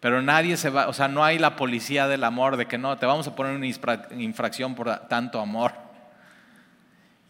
[0.00, 2.98] Pero nadie se va, o sea, no hay la policía del amor de que no,
[2.98, 3.66] te vamos a poner una
[4.20, 5.81] infracción por tanto amor.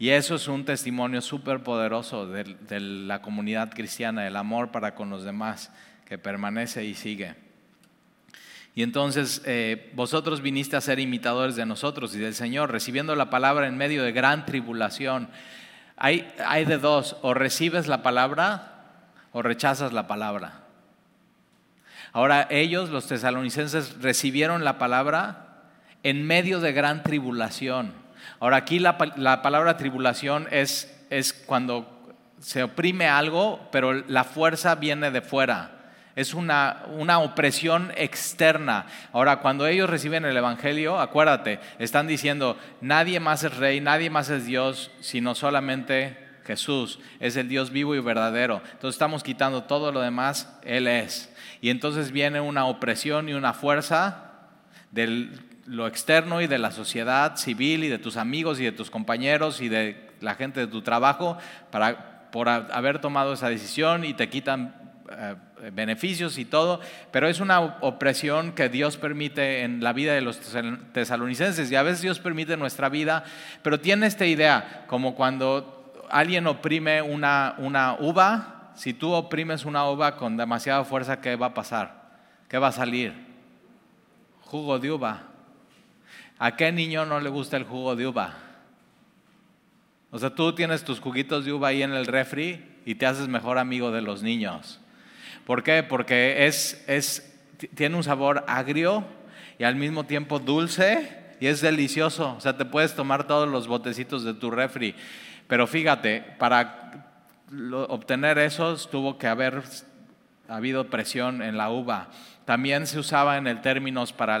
[0.03, 5.09] Y eso es un testimonio súper poderoso de, la comunidad cristiana, el amor para con
[5.09, 5.71] los demás,
[6.03, 7.35] que permanece y sigue.
[8.75, 13.29] Y entonces eh, vosotros viniste a ser imitadores de nosotros y del Señor, recibiendo la
[13.29, 15.29] palabra en medio de gran tribulación.
[15.95, 18.83] Hay, hay de dos, o recibes la palabra
[19.31, 20.65] o rechazas la palabra.
[22.11, 25.63] Ahora ellos, los tesalonicenses, recibieron la palabra
[26.03, 28.02] en medio de gran tribulación.
[28.43, 35.11] Ahora aquí la, palabra tribulación es, es cuando se oprime algo, pero la fuerza viene
[35.11, 35.93] de fuera.
[36.17, 38.85] Es una, una, opresión externa.
[39.13, 44.29] Ahora, cuando ellos reciben el Evangelio, acuérdate, están diciendo, nadie más es rey, nadie más
[44.29, 46.99] es Dios, sino solamente Jesús.
[47.21, 48.61] Es el Dios vivo y verdadero.
[48.73, 51.33] Entonces estamos quitando todo lo demás, Él es.
[51.61, 54.33] Y entonces viene una opresión y una fuerza
[54.91, 55.29] de
[55.65, 59.61] lo externo y de la sociedad civil y de tus amigos y de tus compañeros
[59.61, 61.37] y de la gente de tu trabajo
[61.71, 64.75] para, por haber tomado esa decisión y te quitan
[65.09, 65.35] eh,
[65.71, 70.39] beneficios y todo, pero es una opresión que Dios permite en la vida de los
[70.91, 73.23] tesalonicenses y a veces Dios permite en nuestra vida,
[73.61, 79.87] pero tiene esta idea, como cuando alguien oprime una, una uva si tú oprimes una
[79.89, 82.03] uva con demasiada fuerza, ¿qué va a pasar?
[82.47, 83.13] ¿Qué va a salir?
[84.41, 85.32] Jugo de uva.
[86.43, 88.33] ¿A qué niño no le gusta el jugo de uva?
[90.11, 93.29] O sea, tú tienes tus juguitos de uva ahí en el refri y te haces
[93.29, 94.81] mejor amigo de los niños.
[95.45, 95.83] ¿Por qué?
[95.83, 97.33] Porque es, es,
[97.75, 99.05] tiene un sabor agrio
[99.57, 102.35] y al mismo tiempo dulce y es delicioso.
[102.35, 104.95] O sea, te puedes tomar todos los botecitos de tu refri.
[105.47, 107.23] Pero fíjate, para
[107.87, 109.63] obtener esos tuvo que haber
[110.49, 112.09] habido presión en la uva.
[112.45, 114.37] También se usaba en el términos para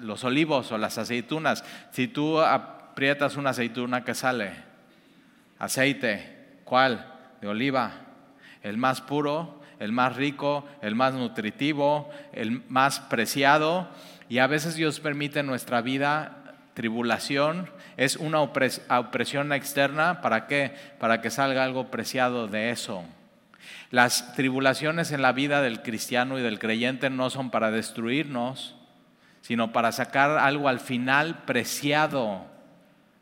[0.00, 1.64] los olivos o las aceitunas.
[1.90, 4.52] Si tú aprietas una aceituna, ¿qué sale?
[5.58, 6.60] Aceite.
[6.64, 7.06] ¿Cuál?
[7.40, 7.92] De oliva.
[8.62, 13.88] El más puro, el más rico, el más nutritivo, el más preciado.
[14.28, 16.42] Y a veces Dios permite en nuestra vida
[16.74, 20.20] tribulación es una opresión externa.
[20.20, 20.74] ¿Para qué?
[20.98, 23.02] Para que salga algo preciado de eso.
[23.90, 28.76] Las tribulaciones en la vida del cristiano y del creyente no son para destruirnos,
[29.40, 32.46] sino para sacar algo al final preciado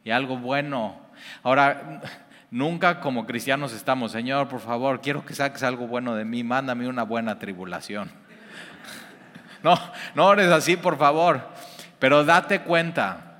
[0.04, 1.00] y algo bueno.
[1.42, 2.00] Ahora,
[2.50, 6.88] nunca como cristianos estamos, Señor, por favor, quiero que saques algo bueno de mí, mándame
[6.88, 8.11] una buena tribulación.
[9.62, 9.80] No,
[10.14, 11.40] no eres así, por favor.
[11.98, 13.35] Pero date cuenta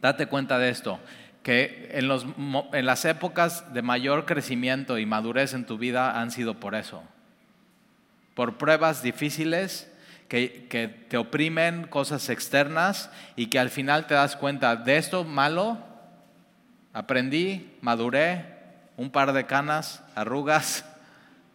[0.00, 1.00] Date cuenta de esto,
[1.48, 2.26] que en, los,
[2.74, 7.02] en las épocas de mayor crecimiento y madurez en tu vida han sido por eso.
[8.34, 9.90] Por pruebas difíciles
[10.28, 15.24] que, que, te oprimen cosas externas y que al final te das cuenta de esto
[15.24, 15.78] malo,
[16.92, 18.44] aprendí, maduré
[18.98, 20.84] un par de canas, arrugas,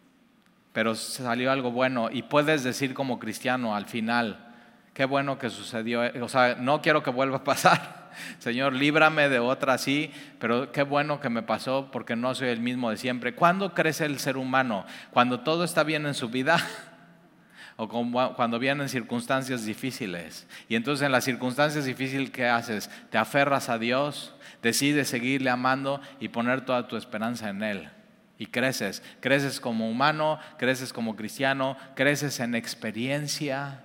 [0.72, 2.08] pero salió algo bueno.
[2.10, 4.44] Y puedes decir como cristiano al final,
[4.92, 8.03] qué bueno que sucedió, o sea, no quiero que vuelva a pasar.
[8.38, 12.60] Señor, líbrame de otra así, pero qué bueno que me pasó porque no soy el
[12.60, 13.34] mismo de siempre.
[13.34, 14.84] ¿Cuándo crece el ser humano?
[15.10, 16.58] Cuando todo está bien en su vida
[17.76, 17.88] o
[18.34, 20.46] cuando vienen circunstancias difíciles.
[20.68, 22.90] Y entonces en las circunstancias difíciles, ¿qué haces?
[23.10, 27.90] Te aferras a Dios, decides seguirle amando y poner toda tu esperanza en Él.
[28.38, 33.83] Y creces, creces como humano, creces como cristiano, creces en experiencia.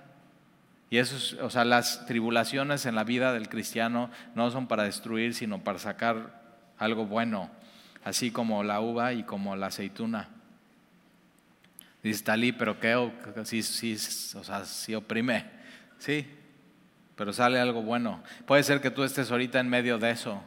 [0.90, 5.34] Y eso o sea, las tribulaciones en la vida del cristiano no son para destruir,
[5.34, 6.42] sino para sacar
[6.78, 7.48] algo bueno,
[8.04, 10.28] así como la uva y como la aceituna.
[12.02, 12.96] Dice Talí, pero qué,
[13.44, 13.94] sí, sí,
[14.36, 15.44] o sea, sí oprime,
[15.98, 16.26] sí,
[17.14, 18.22] pero sale algo bueno.
[18.46, 20.42] Puede ser que tú estés ahorita en medio de eso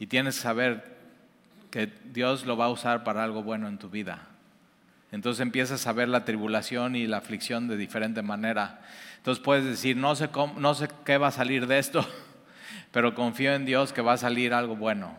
[0.00, 0.96] y tienes que saber
[1.70, 4.26] que Dios lo va a usar para algo bueno en tu vida.
[5.12, 8.80] Entonces empiezas a ver la tribulación y la aflicción de diferente manera.
[9.22, 12.04] Entonces puedes decir, no sé, no sé qué va a salir de esto,
[12.90, 15.16] pero confío en Dios que va a salir algo bueno.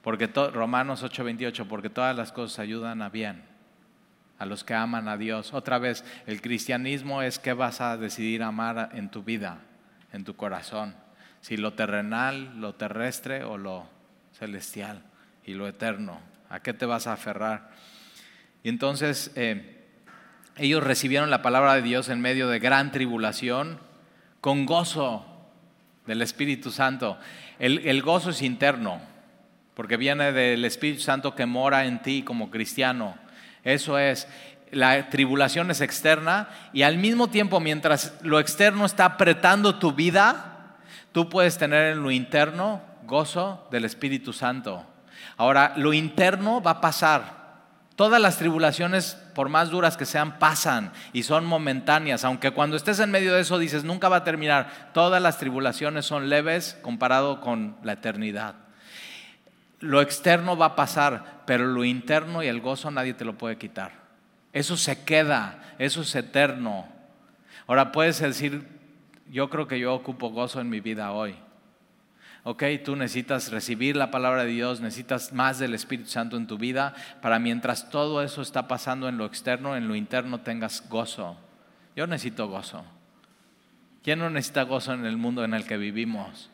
[0.00, 3.42] Porque Romanos 8:28, porque todas las cosas ayudan a bien
[4.38, 5.52] a los que aman a Dios.
[5.52, 9.58] Otra vez, el cristianismo es qué vas a decidir amar en tu vida,
[10.12, 10.94] en tu corazón.
[11.40, 13.86] Si lo terrenal, lo terrestre o lo
[14.32, 15.02] celestial
[15.44, 16.20] y lo eterno.
[16.48, 17.70] ¿A qué te vas a aferrar?
[18.62, 19.77] Y entonces eh,
[20.58, 23.78] ellos recibieron la palabra de Dios en medio de gran tribulación,
[24.40, 25.24] con gozo
[26.06, 27.18] del Espíritu Santo.
[27.58, 29.00] El, gozo es interno,
[29.74, 33.16] porque viene del Espíritu Santo que mora en ti como cristiano
[33.64, 34.28] eso es,
[34.70, 40.76] la tribulación es externa y al mismo tiempo mientras lo externo está apretando tu vida,
[41.12, 44.86] tú puedes tener en lo interno gozo del Espíritu Santo.
[45.36, 47.37] Ahora, lo interno va a pasar.
[47.98, 52.24] Todas las tribulaciones, por más duras que sean, pasan y son momentáneas.
[52.24, 54.92] Aunque cuando estés en medio de eso dices, nunca va a terminar.
[54.94, 58.54] Todas las tribulaciones son leves comparado con la eternidad.
[59.80, 63.58] Lo externo va a pasar, pero lo interno y el gozo nadie te lo puede
[63.58, 63.90] quitar.
[64.52, 66.86] Eso se queda, eso es eterno.
[67.66, 68.64] Ahora puedes decir,
[69.28, 71.34] yo creo que yo ocupo gozo en mi vida hoy.
[72.50, 76.56] Ok, tú necesitas recibir la palabra de Dios, necesitas más del Espíritu Santo en tu
[76.56, 81.36] vida para mientras todo eso está pasando en lo externo, en lo interno tengas gozo.
[81.94, 82.86] Yo necesito gozo.
[84.02, 86.48] ¿Quién no necesita gozo en el mundo en el que vivimos?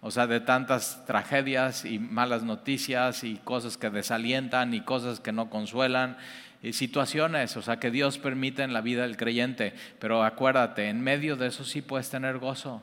[0.00, 5.32] O sea, de tantas tragedias y malas noticias y cosas que desalientan y cosas que
[5.32, 6.16] no consuelan
[6.62, 9.74] y situaciones, o sea, que Dios permite en la vida del creyente.
[9.98, 12.80] Pero acuérdate, en medio de eso sí puedes tener gozo.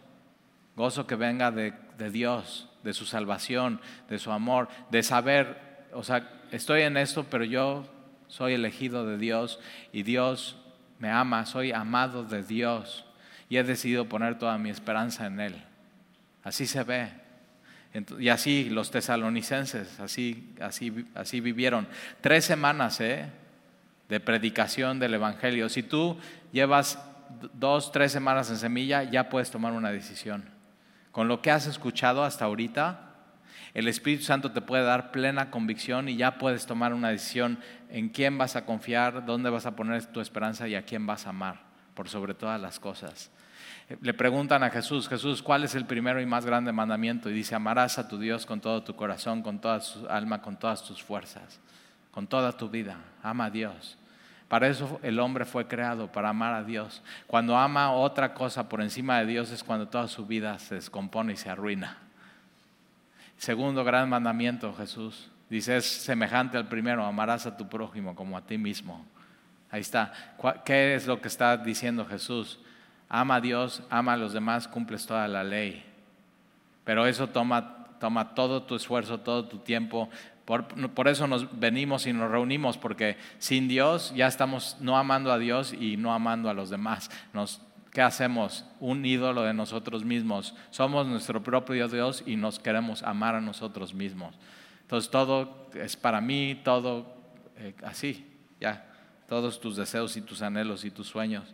[0.76, 3.80] Gozo que venga de, de Dios, de su salvación,
[4.10, 7.86] de su amor, de saber, o sea, estoy en esto, pero yo
[8.28, 9.60] soy elegido de Dios
[9.92, 10.58] y Dios
[11.00, 13.06] me ama, soy amado de Dios
[13.50, 15.64] y he decidido poner toda mi esperanza en Él.
[16.44, 17.10] Así se ve.
[18.20, 21.88] Y así los tesalonicenses, así, así, así vivieron.
[22.22, 23.30] Tres semanas ¿eh?
[24.10, 25.70] de predicación del Evangelio.
[25.70, 26.18] Si tú
[26.52, 27.00] llevas
[27.54, 30.53] dos, tres semanas en semilla, ya puedes tomar una decisión.
[31.14, 33.12] Con lo que has escuchado hasta ahorita,
[33.74, 37.58] el Espíritu Santo te puede dar plena convicción y ya puedes tomar una decisión
[37.90, 41.26] en quién vas a confiar, dónde vas a poner tu esperanza y a quién vas
[41.26, 41.62] a amar,
[41.94, 43.32] por sobre todas las cosas
[44.02, 47.30] le preguntan a Jesús, Jesús, ¿cuál es el primero y más grande mandamiento?
[47.30, 50.58] Y dice, amarás a tu Dios con todo tu corazón, con toda tu alma, con
[50.58, 51.60] todas tus fuerzas,
[52.12, 52.98] con toda tu vida.
[53.22, 53.98] Ama a Dios.
[54.54, 57.02] Para eso el hombre fue creado, para amar a Dios.
[57.26, 61.34] Cuando ama otra cosa por encima de Dios es cuando toda su vida se descompone
[61.34, 61.98] y se arruina.
[63.36, 68.44] Segundo gran mandamiento, Jesús, dice, es semejante al primero, amarás a tu prójimo como a
[68.44, 69.04] ti mismo.
[69.72, 70.14] Ahí está.
[70.64, 72.60] ¿Qué es lo que está diciendo Jesús?
[73.10, 75.84] ama a Dios, ama a los demás, cumples toda la ley.
[76.84, 80.12] Pero eso toma, toma todo tu esfuerzo, todo tu tiempo.
[80.46, 85.38] Por, eso nos venimos y nos reunimos, porque sin Dios ya estamos no amando a
[85.38, 87.10] Dios y no amando a los demás.
[87.34, 88.66] Nos, ¿Qué hacemos?
[88.80, 90.56] Un ídolo de nosotros mismos.
[90.72, 94.36] Somos nuestro propio Dios y nos queremos amar a nosotros mismos.
[94.82, 97.16] Entonces todo es para mí, todo
[97.58, 98.28] eh, así,
[98.60, 98.90] ya.
[99.30, 101.54] Todos tus deseos y tus anhelos y tus sueños.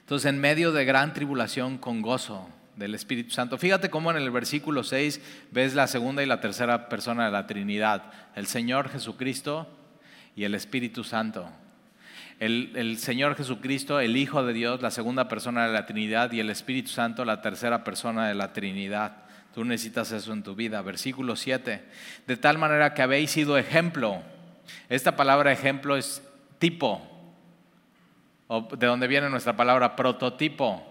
[0.00, 2.48] Entonces, en medio de gran tribulación, con gozo
[2.80, 3.58] del Espíritu Santo.
[3.58, 5.20] Fíjate cómo en el versículo 6
[5.50, 9.68] ves la segunda y la tercera persona de la Trinidad, el Señor Jesucristo
[10.34, 11.48] y el Espíritu Santo.
[12.38, 16.48] El, Señor Jesucristo, el Hijo de Dios, la segunda persona de la Trinidad, y el
[16.48, 19.24] Espíritu Santo, la tercera persona de la Trinidad.
[19.54, 20.80] Tú necesitas eso en tu vida.
[20.80, 21.84] Versículo 7.
[22.26, 24.22] De tal manera que habéis sido ejemplo.
[24.88, 26.26] Esta palabra ejemplo es
[26.58, 27.06] tipo,
[28.48, 30.89] de donde viene nuestra palabra prototipo.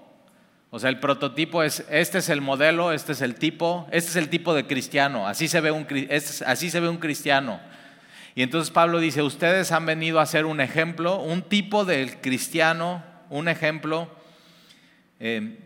[0.72, 4.16] O sea, el prototipo es, este es el modelo, este es el tipo, este es
[4.16, 7.60] el tipo de cristiano, así se ve un, este así se ve un cristiano.
[8.36, 13.04] Y entonces Pablo dice, ustedes han venido a ser un ejemplo, un tipo del cristiano,
[13.30, 14.10] un ejemplo
[15.20, 15.58] eh,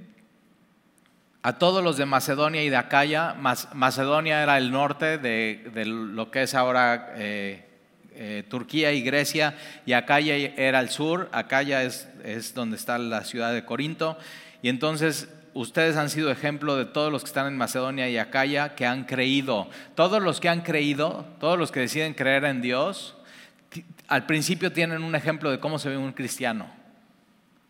[1.42, 3.36] a todos los de Macedonia y de Acaya.
[3.74, 7.68] Macedonia era el norte de, lo que es ahora eh,
[8.16, 13.26] eh, Turquía y Grecia, y Acaya era el sur, Acaya es, es donde está la
[13.26, 14.18] ciudad de Corinto.
[14.64, 18.76] Y entonces ustedes han sido ejemplo de todos los que están en Macedonia y Acaya
[18.76, 19.70] que han creído.
[19.94, 23.16] Todos los que han creído, todos los que deciden creer en Dios,
[24.08, 26.68] al principio tienen un ejemplo de cómo se ve un cristiano.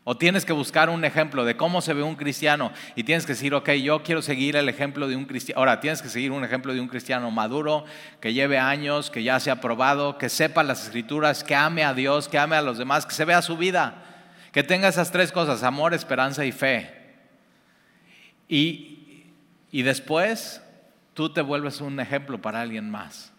[0.04, 3.34] O tienes que buscar un ejemplo de cómo se ve un cristiano y tienes que
[3.34, 5.60] decir, ok, yo quiero seguir el ejemplo de un cristiano.
[5.60, 7.86] Ahora, tienes que seguir un ejemplo de un cristiano maduro,
[8.20, 11.96] que lleve años, que ya se ha probado, que sepa las escrituras, que ame a
[11.96, 14.13] Dios, que ame a los demás, que se vea su vida.
[14.54, 16.90] Que tenga esas tres cosas, amor, esperanza y fe.
[18.48, 19.26] Y,
[19.72, 20.62] y después
[21.14, 23.34] tú te vuelves un ejemplo para alguien más.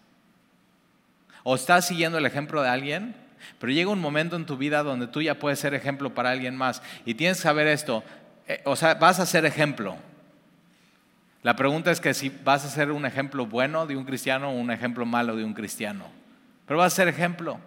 [1.43, 3.15] O estás siguiendo el ejemplo de alguien,
[3.59, 6.55] pero llega un momento en tu vida donde tú ya puedes ser ejemplo para alguien
[6.55, 6.83] más.
[7.05, 8.03] Y tienes que saber esto,
[8.47, 9.95] eh, o sea, vas a ser ejemplo.
[11.43, 14.53] La pregunta es que si vas a ser un ejemplo bueno de un cristiano o
[14.53, 16.07] un ejemplo malo de un cristiano.
[16.65, 17.59] Pero vas a ser ejemplo.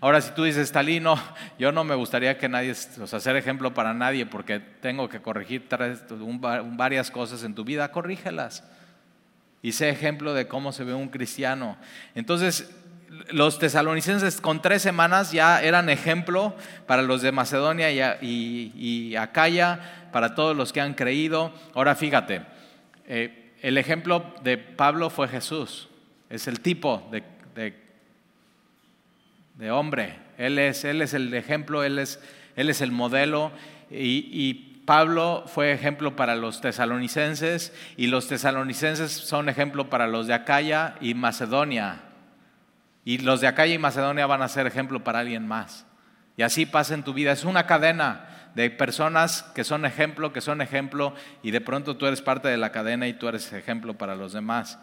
[0.00, 1.18] Ahora, si tú dices, Talí, no,
[1.58, 5.20] yo no me gustaría que nadie, o sea, ser ejemplo para nadie porque tengo que
[5.20, 5.68] corregir
[6.76, 8.64] varias cosas en tu vida, corrígelas.
[9.62, 11.76] Y sé ejemplo de cómo se ve un cristiano.
[12.14, 12.74] Entonces,
[13.30, 16.56] los tesalonicenses con tres semanas ya eran ejemplo
[16.86, 17.90] para los de Macedonia
[18.22, 21.52] y, Acaya, para todos los que han creído.
[21.74, 22.42] Ahora fíjate,
[23.06, 25.88] eh, el ejemplo de Pablo fue Jesús,
[26.28, 27.82] es el tipo de
[29.70, 30.18] hombre.
[30.38, 32.20] Él es, él es el ejemplo, él es,
[32.56, 33.52] él es el modelo
[33.90, 40.34] y, Pablo fue ejemplo para los tesalonicenses y los tesalonicenses son ejemplo para los de
[40.34, 42.00] Acaya y Macedonia.
[43.04, 45.86] Y los de Acaya y Macedonia van a ser ejemplo para alguien más.
[46.36, 47.30] Y así pasa en tu vida.
[47.30, 52.06] Es una cadena de personas que son ejemplo, que son ejemplo, y de pronto tú
[52.06, 54.80] eres parte de la cadena y tú eres ejemplo para los demás.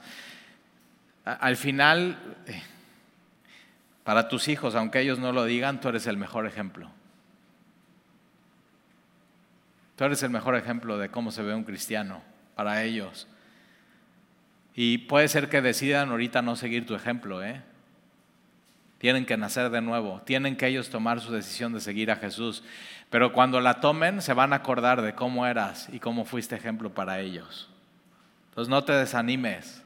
[1.26, 2.18] Al final,
[2.48, 2.62] eh,
[4.10, 6.90] para tus hijos, aunque ellos no lo digan, tú eres el mejor ejemplo.
[9.96, 12.24] Tú eres el mejor ejemplo de cómo se ve un cristiano
[12.56, 13.28] para ellos.
[14.74, 17.62] Y puede ser que decidan ahorita no seguir tu ejemplo, ¿eh?
[18.98, 22.64] Tienen que nacer de nuevo, tienen que ellos tomar su decisión de seguir a Jesús.
[23.12, 26.96] Pero cuando la tomen, se van a acordar de cómo eras y cómo fuiste ejemplo
[26.96, 27.70] para ellos.
[28.50, 29.84] Entonces no te desanimes,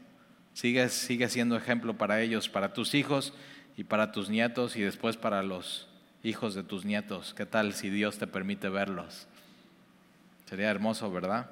[0.53, 3.33] sigue, sigue siendo ejemplo para ellos, para tus hijos
[3.77, 5.87] y para tus nietos y después para los
[6.23, 7.33] hijos de tus nietos.
[7.35, 9.27] ¿Qué tal si Dios te permite verlos?
[10.49, 11.47] Sería hermoso, ¿verdad?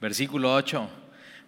[0.00, 0.88] Versículo 8.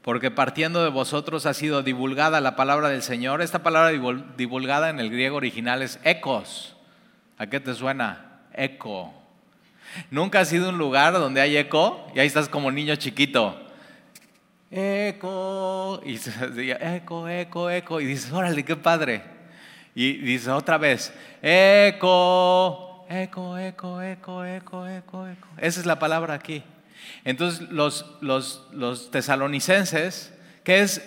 [0.02, 3.42] Porque partiendo de vosotros ha sido divulgada la palabra del Señor.
[3.42, 3.90] Esta palabra
[4.36, 6.74] divulgada en el griego original es ecos.
[7.36, 8.40] ¿A qué te suena?
[8.54, 9.12] Eco.
[10.10, 12.10] ¿Nunca has sido un lugar donde hay eco?
[12.14, 13.69] Y ahí estás como niño chiquito
[14.70, 19.22] eco, y se decía, eco, eco, eco, y dices, órale, qué padre.
[19.94, 21.12] Y dice otra vez,
[21.42, 25.48] eco, eco, eco, eco, eco, eco, eco.
[25.56, 26.62] Esa es la palabra aquí.
[27.24, 31.02] Entonces los, los, los tesalonicenses, ¿qué es?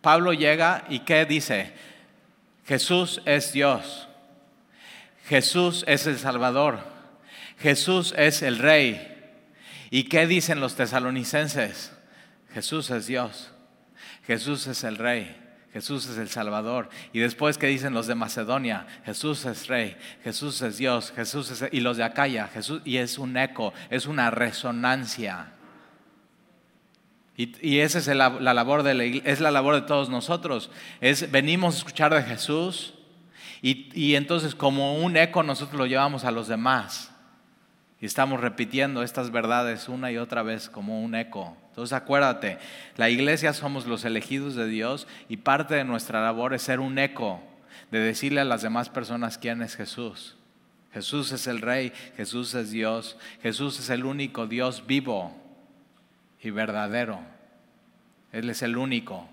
[0.00, 1.72] Pablo llega y ¿qué dice?
[2.66, 4.08] Jesús es Dios.
[5.26, 6.78] Jesús es el Salvador.
[7.58, 9.16] Jesús es el Rey.
[9.90, 11.92] ¿Y qué dicen los tesalonicenses?
[12.52, 13.52] Jesús es Dios,
[14.26, 15.36] Jesús es el Rey,
[15.72, 16.88] Jesús es el Salvador.
[17.12, 21.68] Y después que dicen los de Macedonia, Jesús es Rey, Jesús es Dios, Jesús es...
[21.72, 25.52] Y los de Acaya, Jesús, y es un eco, es una resonancia.
[27.36, 30.72] Y, esa es la, labor de la es la labor de todos nosotros.
[31.00, 32.94] Es, venimos a escuchar de Jesús
[33.62, 37.14] y, y entonces como un eco nosotros lo llevamos a los demás.
[38.00, 41.56] Y estamos repitiendo estas verdades una y otra vez como un eco.
[41.78, 42.58] Entonces acuérdate,
[42.96, 46.98] la iglesia somos los elegidos de Dios y parte de nuestra labor es ser un
[46.98, 47.40] eco
[47.92, 50.34] de decirle a las demás personas quién es Jesús.
[50.92, 55.40] Jesús es el Rey, Jesús es Dios, Jesús es el único Dios vivo
[56.42, 57.20] y verdadero.
[58.32, 59.28] Él es el único.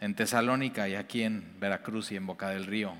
[0.00, 2.94] En Tesalónica y aquí en Veracruz y en Boca del Río.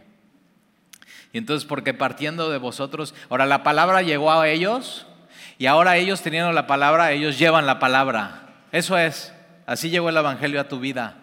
[1.32, 5.06] Y entonces, porque partiendo de vosotros, ahora la palabra llegó a ellos
[5.58, 8.48] Y ahora ellos teniendo la palabra, ellos llevan la palabra.
[8.72, 9.32] Eso es.
[9.66, 11.16] Así llegó el Evangelio a tu vida.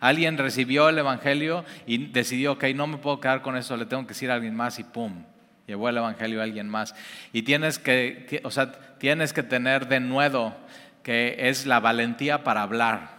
[0.00, 4.02] Alguien recibió el Evangelio y decidió, ok, no me puedo quedar con eso, le tengo
[4.02, 5.24] que decir a alguien más y pum,
[5.66, 6.94] llevó el Evangelio a alguien más.
[7.32, 10.54] Y tienes que, o sea, tienes que tener de nuevo
[11.02, 13.18] que es la valentía para hablar.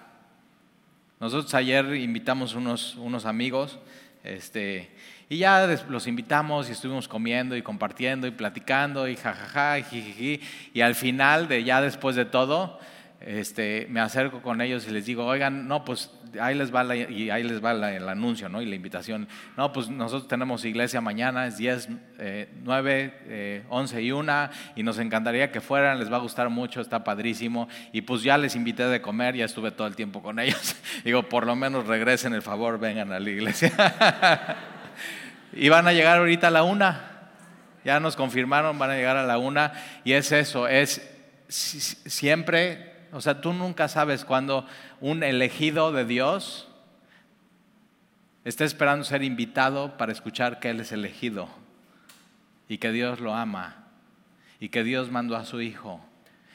[1.20, 3.80] Nosotros ayer invitamos unos, unos amigos,
[4.24, 4.90] este,
[5.30, 10.42] y ya los invitamos y estuvimos comiendo y compartiendo y platicando y jajaja y jijiji.
[10.74, 12.80] Y al final de ya después de todo,
[13.22, 16.10] este, me acerco con ellos y les digo, oigan, no, pues
[16.42, 18.60] ahí les va, y ahí les va el anuncio ¿no?
[18.60, 19.28] y la invitación.
[19.56, 21.90] No, pues nosotros tenemos iglesia mañana, es 10,
[22.64, 27.04] 9, 11 y 1, y nos encantaría que fueran, les va a gustar mucho, está
[27.04, 27.68] padrísimo.
[27.92, 30.76] Y pues ya les invité de comer, ya estuve todo el tiempo con ellos.
[31.04, 33.72] Digo, por lo menos regresen el favor, vengan a la iglesia.
[35.54, 37.32] y van a llegar ahorita a la una.
[37.84, 39.74] Ya nos confirmaron, van a llegar a la una.
[40.04, 41.02] Y es eso, es
[41.48, 44.66] siempre o sea, tú nunca sabes cuándo
[45.02, 46.68] un elegido de Dios
[48.46, 51.50] está esperando ser invitado para escuchar que Él es elegido
[52.68, 53.88] y que Dios lo ama
[54.60, 56.02] y que Dios mandó a su Hijo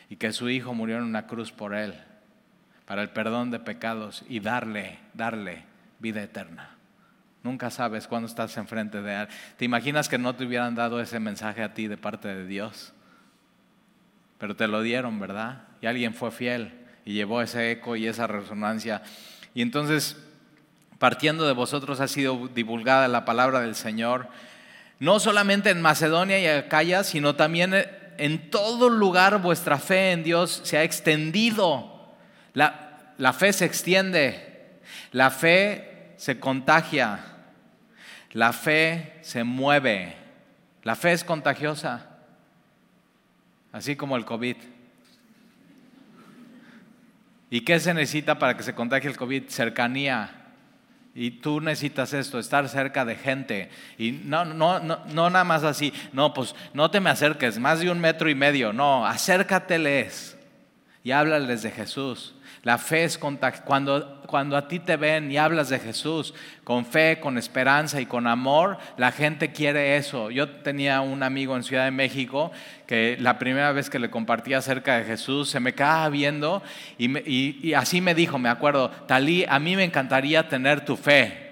[0.08, 1.94] y que su Hijo murió en una cruz por Él
[2.86, 5.64] para el perdón de pecados y darle, darle
[5.98, 6.73] vida eterna.
[7.44, 9.28] Nunca sabes cuándo estás enfrente de Él.
[9.56, 12.92] ¿Te imaginas que no te hubieran dado ese mensaje a ti de parte de Dios?
[14.38, 15.62] Pero te lo dieron, ¿verdad?
[15.84, 16.72] y alguien fue fiel
[17.04, 19.02] y llevó ese eco y esa resonancia.
[19.54, 20.16] Y entonces,
[20.98, 24.28] partiendo de vosotros ha sido divulgada la palabra del Señor,
[24.98, 27.74] no solamente en Macedonia y Acaya, sino también
[28.16, 32.14] en todo lugar vuestra fe en Dios se ha extendido.
[32.54, 34.78] La, la fe se extiende,
[35.12, 37.20] la fe se contagia,
[38.34, 40.16] la fe se mueve,
[40.82, 42.10] la fe es contagiosa,
[43.72, 44.56] así como el COVID.
[47.48, 49.44] ¿Y qué se necesita para que se contagie el COVID?
[49.48, 50.40] Cercanía.
[51.14, 53.70] Y tú necesitas esto, estar cerca de gente.
[53.96, 57.78] Y no, no, no, no nada más así, no, pues no te me acerques, más
[57.78, 60.36] de un metro y medio, no, acércateles
[61.04, 62.33] y háblales de Jesús.
[62.64, 66.32] La fe es cuando, cuando a ti te ven y hablas de Jesús
[66.64, 70.30] con fe, con esperanza y con amor, la gente quiere eso.
[70.30, 72.52] Yo tenía un amigo en Ciudad de México
[72.86, 76.62] que la primera vez que le compartí acerca de Jesús se me quedaba viendo
[76.96, 81.44] y, así me dijo, me acuerdo, Talí, a mí me encantaría tener tu fe.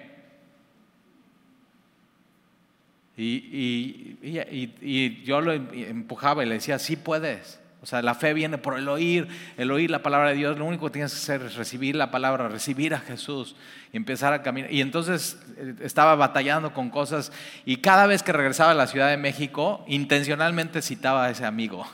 [3.18, 7.61] Y, y, yo lo empujaba y le decía, sí puedes.
[7.82, 9.26] O sea, la fe viene por el oír,
[9.56, 10.56] el oír la palabra de Dios.
[10.56, 13.56] Lo único que tienes que hacer es recibir la palabra, recibir a Jesús
[13.92, 14.72] y empezar a caminar.
[14.72, 17.32] Y entonces eh, estaba batallando con cosas
[17.64, 21.84] y cada vez que regresaba a la Ciudad de México, intencionalmente citaba a ese amigo.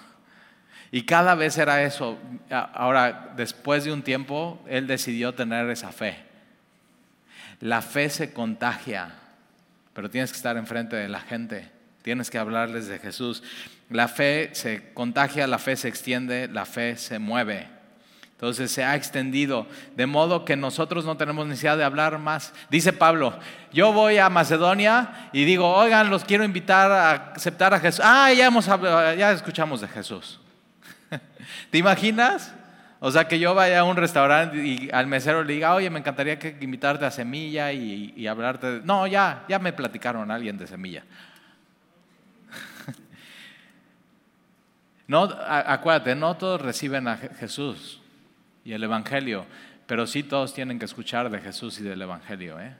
[0.91, 2.18] Y cada vez era eso.
[2.51, 6.18] Ahora, después de un tiempo, él decidió tener esa fe.
[7.61, 9.14] La fe se contagia,
[9.95, 11.77] pero tienes que estar enfrente de la gente.
[12.03, 13.42] Tienes que hablarles de Jesús.
[13.90, 17.78] La fe se contagia, la fe se extiende, la fe se mueve.
[18.38, 22.53] Entonces se ha extendido, de modo que nosotros no tenemos necesidad de hablar más.
[22.70, 23.36] Dice Pablo,
[23.72, 28.01] yo voy a Macedonia y digo, oigan, los quiero invitar a aceptar a Jesús.
[28.05, 30.38] Ah, ya, hemos, ya escuchamos de Jesús.
[31.72, 32.55] ¿Te imaginas?
[33.01, 35.99] O sea, que yo vaya a un restaurante y al mesero le diga, oye, me
[35.99, 38.66] encantaría que invitarte a Semilla y, y hablarte.
[38.70, 38.80] De...
[38.84, 41.03] No, ya, ya me platicaron a alguien de Semilla.
[45.09, 48.00] No, acuérdate, no todos reciben a Jesús
[48.62, 49.46] y el Evangelio,
[49.86, 52.61] pero sí todos tienen que escuchar de Jesús y del Evangelio.
[52.61, 52.76] ¿eh?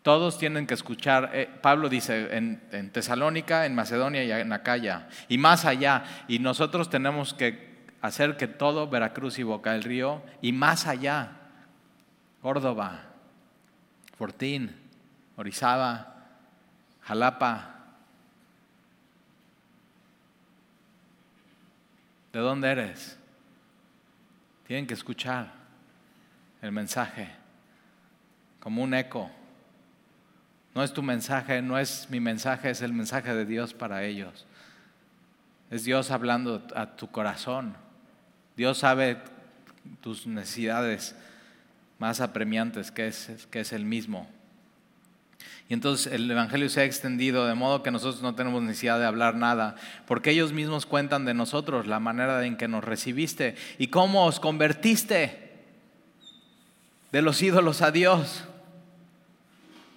[0.00, 5.08] Todos tienen que escuchar, eh, Pablo dice en, en, Tesalónica, en Macedonia y en Acaya,
[5.28, 10.22] y más allá, y nosotros tenemos que hacer que todo Veracruz y Boca del Río,
[10.40, 11.32] y más allá,
[12.40, 13.02] Córdoba,
[14.16, 14.74] Fortín,
[15.36, 16.14] Orizaba,
[17.02, 17.81] Jalapa,
[22.32, 23.18] ¿De dónde eres?
[24.66, 25.52] Tienen que escuchar
[26.62, 27.28] el mensaje
[28.60, 29.30] como un eco.
[30.74, 34.46] No es tu mensaje, no es mi mensaje, es el mensaje de Dios para ellos.
[35.70, 37.74] Es Dios hablando a tu corazón.
[38.56, 39.18] Dios sabe
[40.00, 41.14] tus necesidades
[41.98, 44.28] más apremiantes, que es, que es el mismo.
[45.68, 49.06] Y entonces el Evangelio se ha extendido de modo que nosotros no tenemos necesidad de
[49.06, 49.76] hablar nada,
[50.06, 54.40] porque ellos mismos cuentan de nosotros la manera en que nos recibiste y cómo os
[54.40, 55.50] convertiste
[57.10, 58.44] de los ídolos a Dios.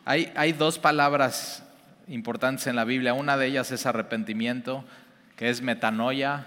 [0.06, 1.64] Hay, hay dos palabras
[2.08, 4.86] importantes en la Biblia, una de ellas es arrepentimiento,
[5.36, 6.46] que es metanoia,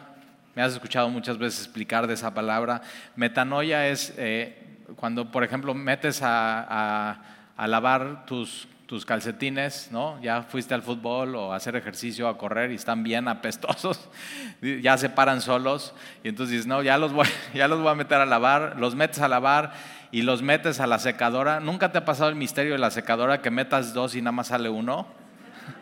[0.54, 2.82] Me has escuchado muchas veces explicar de esa palabra.
[3.14, 7.20] Metanoia es eh, cuando, por ejemplo, metes a,
[7.56, 10.18] lavar tus, tus calcetines, ¿no?
[10.22, 14.08] Ya fuiste al fútbol o a hacer ejercicio, a correr y están bien apestosos,
[14.62, 15.92] ya se paran solos
[16.24, 18.94] y entonces dices, no, ya los, voy, ya los voy a meter a lavar, los
[18.94, 19.74] metes a lavar
[20.10, 21.60] y los metes a la secadora.
[21.60, 24.46] ¿Nunca te ha pasado el misterio de la secadora que metas dos y nada más
[24.46, 25.06] sale uno?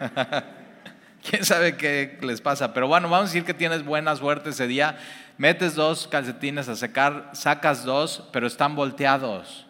[1.31, 2.75] ¿Quién sabe qué les pasa?
[2.75, 4.99] Pero bueno, vamos a decir que tienes buena suerte ese día.
[5.39, 9.66] Metes dos calcetines a secar, sacas dos, pero están volteados.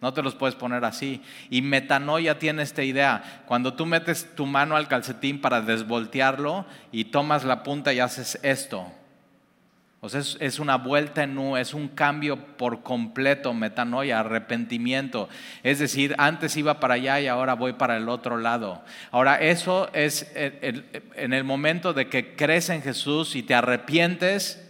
[0.00, 1.22] No te los puedes poner así.
[1.50, 3.42] Y metanoia tiene esta idea.
[3.46, 8.38] Cuando tú metes tu mano al calcetín para desvoltearlo y tomas la punta y haces
[8.42, 8.92] esto.
[10.00, 15.28] O sea, es, una vuelta en U, es un cambio por completo, metanoia, arrepentimiento.
[15.64, 18.84] Es decir, antes iba para allá y ahora voy para el otro lado.
[19.10, 24.64] Ahora, eso es en el momento de que crees en Jesús y te arrepientes,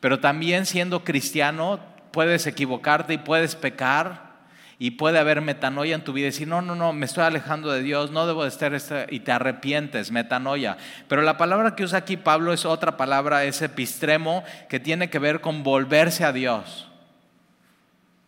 [0.00, 1.80] pero también siendo cristiano
[2.10, 4.25] puedes equivocarte y puedes pecar
[4.78, 7.82] y puede haber metanoia en tu vida decir, no, no, no, me estoy alejando de
[7.82, 10.76] Dios, no debo de estar, este", y te arrepientes, metanoia.
[11.08, 15.18] Pero la palabra que usa aquí Pablo es otra palabra, es epistremo, que tiene que
[15.18, 16.88] ver con volverse a Dios.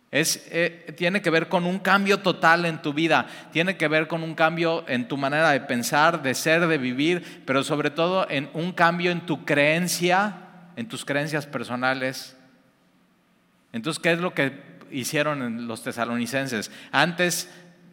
[0.09, 4.07] Es, eh, tiene que ver con un cambio total en tu vida, tiene que ver
[4.07, 8.27] con un cambio en tu manera de pensar, de ser, de vivir, pero sobre todo
[8.27, 10.35] en un cambio en tu creencia,
[10.75, 12.35] en tus creencias personales.
[13.71, 16.71] Entonces, ¿qué es lo que hicieron los tesalonicenses.
[16.91, 17.49] Antes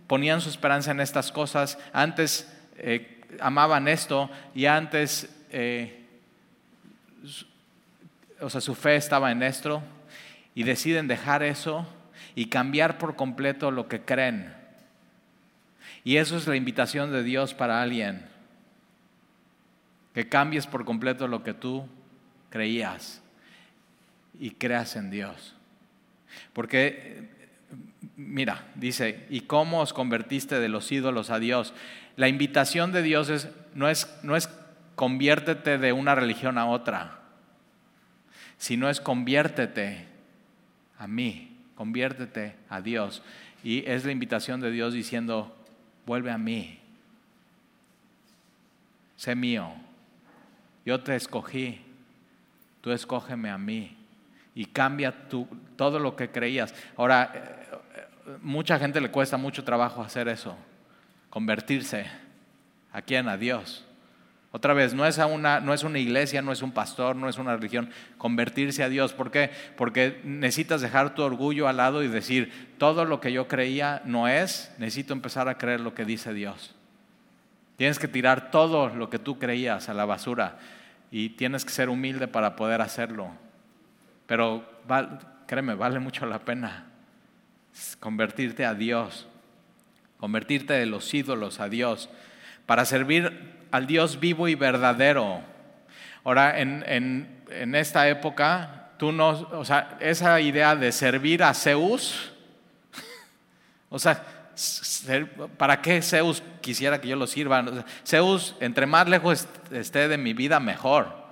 [0.07, 6.05] ponían su esperanza en estas cosas, antes eh, amaban esto y antes, eh,
[8.41, 9.83] o sea, su fe estaba en esto
[10.55, 11.87] y deciden dejar eso
[12.35, 14.55] y cambiar por completo lo que creen.
[16.05, 18.25] Y eso es la invitación de Dios para alguien,
[20.15, 21.89] que cambies por completo lo que tú
[22.51, 23.21] creías
[24.39, 25.56] y creas en Dios.
[26.53, 27.29] Porque,
[28.17, 31.75] mira, dice, ¿y cómo os convertiste de los ídolos a Dios?
[32.17, 34.49] La invitación de Dios es, no, es, no es
[34.95, 37.21] conviértete de una religión a otra,
[38.59, 40.07] sino es conviértete
[40.99, 43.23] a mí, conviértete a Dios.
[43.63, 45.55] Y es la invitación de Dios diciendo,
[46.07, 46.79] vuelve a mí,
[49.17, 49.73] sé mío,
[50.85, 51.81] yo te escogí,
[52.81, 53.97] tú escógeme a mí
[54.55, 55.29] y cambia
[55.77, 56.75] todo lo que creías.
[56.97, 60.57] Ahora, eh, mucha gente le cuesta mucho trabajo hacer eso,
[61.31, 62.07] convertirse
[62.93, 63.85] a quién, a Dios.
[64.53, 67.37] Otra vez, no es, una, no es una iglesia, no es un pastor, no es
[67.37, 69.13] una religión, convertirse a Dios.
[69.13, 69.51] ¿Por qué?
[69.77, 74.29] Porque necesitas dejar tu orgullo al lado y decir, todo lo que yo creía no
[74.29, 76.75] es, necesito empezar a creer lo que dice Dios.
[77.77, 80.57] Tienes que tirar todo lo que tú creías a la basura
[81.11, 83.31] y tienes que ser humilde para poder hacerlo.
[84.27, 84.65] Pero
[85.47, 86.87] créeme, vale mucho la pena
[88.01, 89.27] convertirte a Dios,
[90.19, 92.09] convertirte de los ídolos a Dios,
[92.65, 95.41] para servir al Dios vivo y verdadero.
[96.25, 102.33] Ahora, en, esta época, tú no, o sea, esa idea de servir a Zeus,
[103.91, 104.25] o sea,
[105.59, 107.65] ¿para qué Zeus quisiera que yo lo sirva?
[108.05, 111.27] Zeus, entre más lejos esté de mi vida, mejor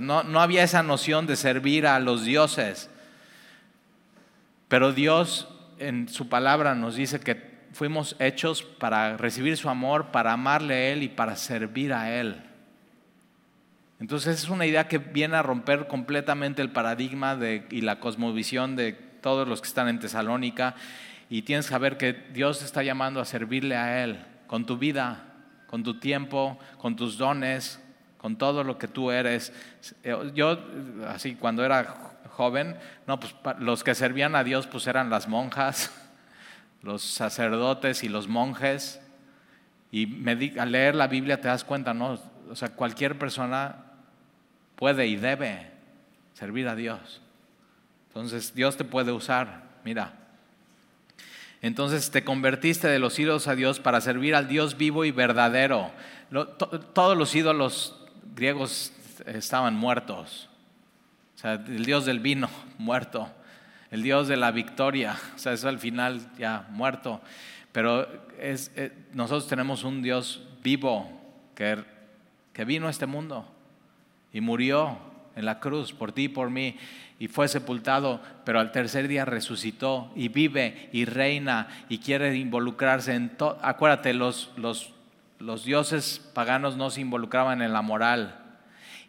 [0.00, 2.90] no, había esa noción de servir a los dioses.
[4.70, 5.48] Pero Dios
[5.80, 7.34] en su palabra nos dice que
[7.72, 12.40] fuimos hechos para recibir su amor, para amarle a Él y para servir a Él.
[13.98, 17.36] Entonces es una idea que viene a romper completamente el paradigma
[17.68, 20.76] y la cosmovisión de todos los que están en Tesalónica
[21.28, 25.34] y tienes que saber que Dios está llamando a servirle a Él con tu vida,
[25.66, 27.80] con tu tiempo, con tus dones,
[28.18, 29.52] con todo lo que tú eres.
[30.04, 30.64] Eh, yo,
[31.08, 35.92] así, cuando era joven, no, pues los que servían a Dios pues eran las monjas,
[36.82, 39.00] los sacerdotes y los monjes.
[39.92, 40.28] Y
[40.58, 42.18] al leer la Biblia te das cuenta, ¿no?
[42.50, 43.76] O sea, cualquier persona
[44.76, 45.70] puede y debe
[46.34, 47.20] servir a Dios.
[48.08, 50.14] Entonces, Dios te puede usar, mira.
[51.62, 55.90] Entonces te convertiste de los ídolos a Dios para servir al Dios vivo y verdadero.
[56.94, 57.96] todos los ídolos
[58.34, 58.92] griegos
[59.26, 60.49] estaban muertos.
[61.40, 63.30] O sea, el dios del vino, muerto.
[63.90, 67.22] El dios de la victoria, o sea, eso al final ya muerto.
[67.72, 71.10] Pero eh, nosotros tenemos un Dios vivo
[71.54, 71.82] que,
[72.66, 73.50] vino a este mundo
[74.34, 74.98] y murió
[75.34, 76.76] en la cruz por ti y por mí
[77.18, 83.14] y fue sepultado, pero al tercer día resucitó y vive y reina y quiere involucrarse
[83.14, 83.58] en todo.
[83.62, 84.52] Acuérdate, los
[85.64, 88.39] dioses paganos no se involucraban en la moral.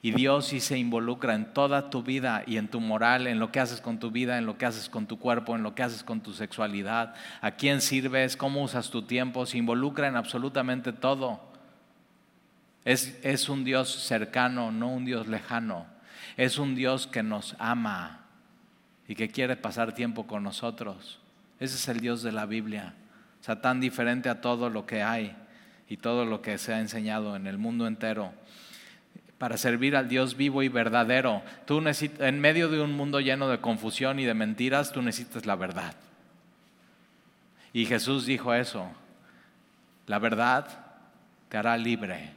[0.04, 3.52] Y Dios sí se involucra en toda tu vida y en tu moral, en lo
[3.52, 5.84] que haces con tu vida, en lo que haces con tu cuerpo, en lo que
[5.84, 10.92] haces con tu sexualidad, a quién sirves, cómo usas tu tiempo, se involucra en absolutamente
[10.92, 11.40] todo.
[12.84, 15.86] Es, es un Dios cercano, no un Dios lejano.
[16.36, 18.26] Es un Dios que nos ama
[19.08, 21.20] y que quiere pasar tiempo con nosotros.
[21.60, 22.96] Ese es el Dios de la Biblia.
[23.40, 25.36] O sea, tan diferente a todo lo que hay
[25.88, 28.34] y todo lo que se ha enseñado en el mundo entero
[29.42, 31.42] para servir al Dios vivo y verdadero.
[31.66, 35.48] Tú necesitas, en medio de un mundo lleno de confusión y de mentiras, tú necesitas
[35.48, 35.96] la verdad.
[37.74, 38.88] Y Jesús dijo eso,
[40.06, 40.68] la verdad
[41.50, 42.34] te hará libre.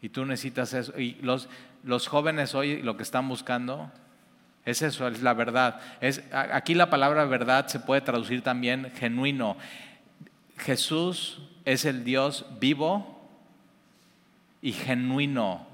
[0.00, 0.98] Y tú necesitas eso.
[0.98, 1.48] Y los,
[1.84, 3.88] los jóvenes hoy lo que están buscando
[4.64, 5.80] es eso, es la verdad.
[6.00, 9.56] Es, aquí la palabra verdad se puede traducir también genuino.
[10.58, 13.24] Jesús es el Dios vivo
[14.60, 15.70] y genuino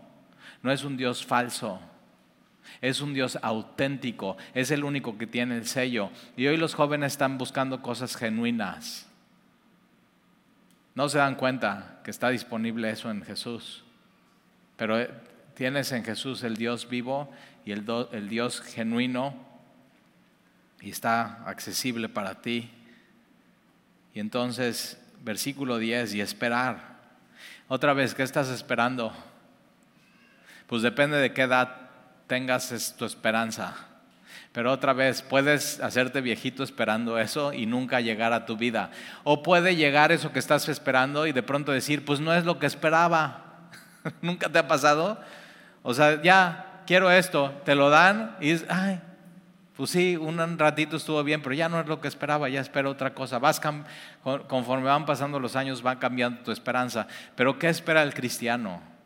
[0.63, 1.81] no es un Dios falso.
[2.81, 6.11] Es un Dios auténtico, es el único que tiene el sello.
[6.37, 9.07] Y hoy los jóvenes están buscando cosas genuinas.
[10.95, 13.85] No se dan cuenta que está disponible eso en Jesús.
[14.77, 15.11] Pero eh,
[15.55, 17.31] tienes en Jesús el Dios vivo
[17.65, 19.35] y el, Dios genuino
[20.81, 22.71] y está accesible para ti.
[24.15, 26.99] Y entonces, versículo 10, y esperar.
[27.69, 29.13] Otra vez, ¿qué estás esperando?
[30.69, 31.75] Pues depende de qué edad
[32.29, 33.75] tengas tu esperanza.
[34.53, 38.91] Pero otra vez, puedes hacerte viejito esperando eso y nunca llegar a tu vida.
[39.25, 42.59] O puede llegar eso que estás esperando y de pronto decir, pues no es lo
[42.59, 43.71] que esperaba.
[44.23, 45.21] ¿Nunca te ha pasado?
[45.83, 49.01] O sea, ya quiero esto, te lo dan y es, ay,
[49.77, 52.91] pues sí, un ratito estuvo bien, pero ya no es lo que esperaba, ya espero
[52.91, 53.39] otra cosa.
[53.39, 53.61] Vas
[54.49, 57.07] conforme van pasando los años, va cambiando tu esperanza.
[57.37, 58.98] Pero ¿qué espera el cristiano?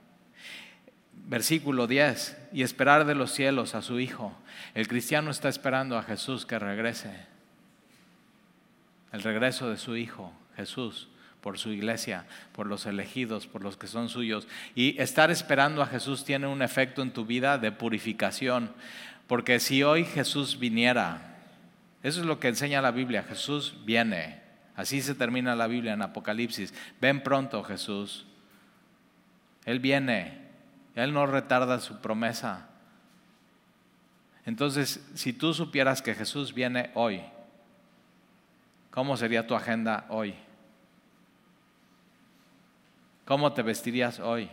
[1.33, 4.37] Versículo 10, y esperar de los cielos a su Hijo.
[4.75, 7.11] El cristiano está esperando a Jesús que regrese.
[9.13, 11.09] El regreso de su Hijo, Jesús,
[11.41, 14.47] por su iglesia, por los elegidos, por los que son suyos.
[14.75, 18.71] Y estar esperando a Jesús tiene un efecto en tu vida de purificación.
[19.27, 21.39] Porque si hoy Jesús viniera,
[22.03, 24.43] eso es lo que enseña la Biblia, Jesús viene.
[24.77, 26.75] Así se termina la Biblia en Apocalipsis.
[27.01, 28.27] Ven pronto Jesús.
[29.65, 30.42] Él viene.
[30.95, 32.69] Él no retarda su promesa.
[34.45, 37.23] Entonces, si tú supieras que Jesús viene hoy,
[38.91, 40.35] ¿cómo sería tu agenda hoy?
[43.25, 44.51] ¿Cómo te vestirías hoy?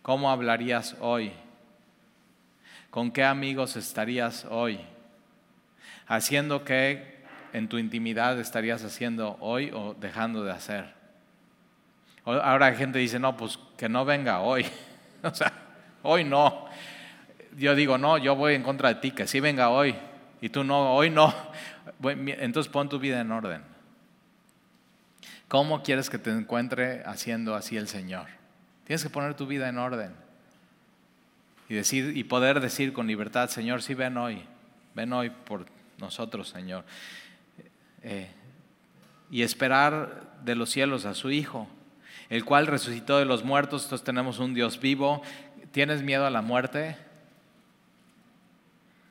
[0.00, 1.32] ¿Cómo hablarías hoy?
[2.90, 4.80] ¿Con qué amigos estarías hoy?
[6.06, 10.94] ¿Haciendo qué en tu intimidad estarías haciendo hoy o dejando de hacer?
[12.24, 14.66] Ahora la gente dice, no, pues que no venga hoy.
[15.30, 15.52] O sea,
[16.02, 16.66] hoy no.
[17.56, 19.94] Yo digo, no, yo voy en contra de ti, que sí venga hoy.
[20.40, 21.32] Y tú no, hoy no.
[22.02, 23.62] Entonces pon tu vida en orden.
[25.48, 28.26] ¿Cómo quieres que te encuentre haciendo así el Señor?
[28.84, 30.12] Tienes que poner tu vida en orden.
[31.68, 34.42] Y, decir, y poder decir con libertad, Señor, sí ven hoy.
[34.94, 35.66] Ven hoy por
[35.98, 36.84] nosotros, Señor.
[38.02, 38.28] Eh,
[39.30, 41.68] y esperar de los cielos a su Hijo
[42.32, 45.20] el cual resucitó de los muertos, entonces tenemos un Dios vivo.
[45.70, 46.96] ¿Tienes miedo a la muerte?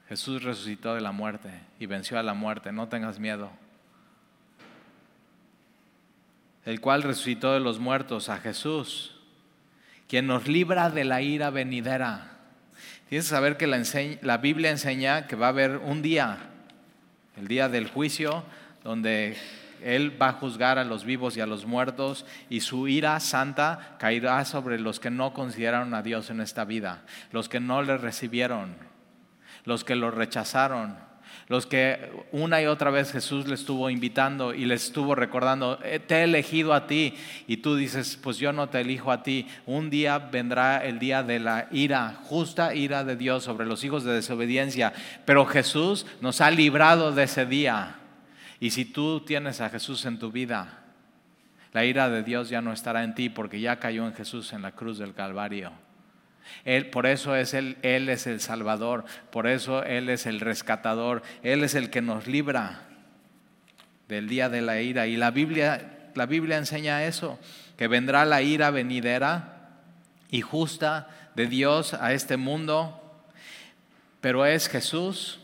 [0.09, 3.51] Jesús resucitó de la muerte y venció a la muerte, no tengas miedo.
[6.65, 9.13] El cual resucitó de los muertos a Jesús,
[10.07, 12.39] quien nos libra de la ira venidera.
[13.07, 13.83] Tienes que saber que la,
[14.23, 16.39] la Biblia enseña que va a haber un día,
[17.37, 18.43] el día del juicio,
[18.83, 19.37] donde
[19.83, 23.95] él va a juzgar a los vivos y a los muertos y su ira santa
[23.99, 27.97] caerá sobre los que no consideraron a Dios en esta vida, los que no le
[27.97, 28.75] recibieron,
[29.65, 30.97] los que lo rechazaron,
[31.47, 35.99] los que una y otra vez Jesús le estuvo invitando y le estuvo recordando, eh,
[35.99, 37.15] te he elegido a ti
[37.47, 39.47] y tú dices, pues yo no te elijo a ti.
[39.65, 44.03] Un día vendrá el día de la ira, justa ira de Dios sobre los hijos
[44.03, 44.93] de desobediencia,
[45.25, 48.00] pero Jesús nos ha librado de ese día.
[48.61, 50.83] Y si tú tienes a Jesús en tu vida,
[51.73, 54.61] la ira de Dios ya no estará en ti porque ya cayó en Jesús en
[54.61, 55.71] la cruz del Calvario.
[56.63, 61.23] Él, por eso es él, él es el Salvador, por eso Él es el rescatador,
[61.41, 62.83] Él es el que nos libra
[64.07, 65.07] del día de la ira.
[65.07, 67.39] Y la Biblia, la Biblia enseña eso,
[67.77, 69.71] que vendrá la ira venidera
[70.29, 73.01] y justa de Dios a este mundo,
[74.19, 75.40] pero es Jesús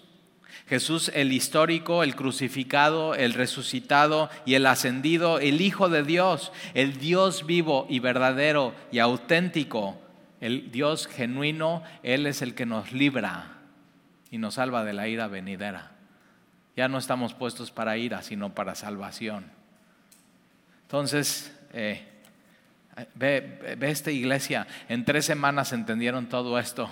[0.68, 6.98] Jesús el histórico, el crucificado, el resucitado y el ascendido, el Hijo de Dios, el
[6.98, 10.02] Dios vivo y verdadero y auténtico,
[10.40, 13.58] El Dios genuino, Él es el que nos libra
[14.30, 15.92] y nos salva de la ira venidera.
[16.76, 19.46] Ya no estamos puestos para ira, sino para salvación.
[20.84, 22.06] Entonces, eh,
[23.16, 26.88] ve, ve esta iglesia, en tres semanas entendieron todo esto.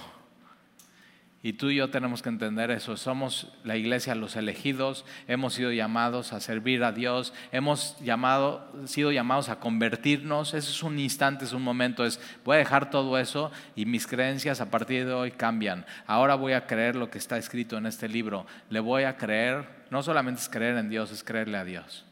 [1.45, 2.97] Y tú y yo tenemos que entender eso.
[2.97, 9.11] Somos la iglesia, los elegidos, hemos sido llamados a servir a Dios, hemos llamado, sido
[9.11, 10.55] llamados a convertirnos.
[10.55, 12.03] Eso es un instante, es un momento.
[12.03, 15.85] Es voy a dejar todo eso y mis creencias a partir de hoy cambian.
[16.07, 18.47] Ahora voy a creer lo que está escrito en este libro.
[18.71, 22.05] Le voy a creer, no solamente es creer en Dios, es creerle a Dios.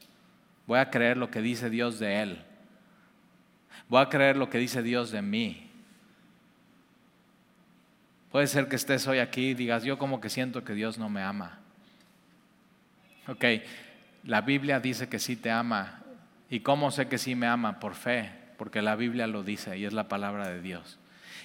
[0.68, 2.44] Voy a creer lo que dice Dios de Él.
[3.90, 5.73] Voy a creer lo que dice Dios de mí.
[8.34, 11.08] Puede ser que estés hoy aquí y digas, yo como que siento que Dios no
[11.08, 11.60] me ama.
[13.28, 13.46] Ok,
[14.24, 16.02] la Biblia dice que sí te ama.
[16.50, 17.80] ¿Y cómo sé que sí me ama?
[17.80, 20.98] Por fe, porque la Biblia lo dice y es la palabra de Dios.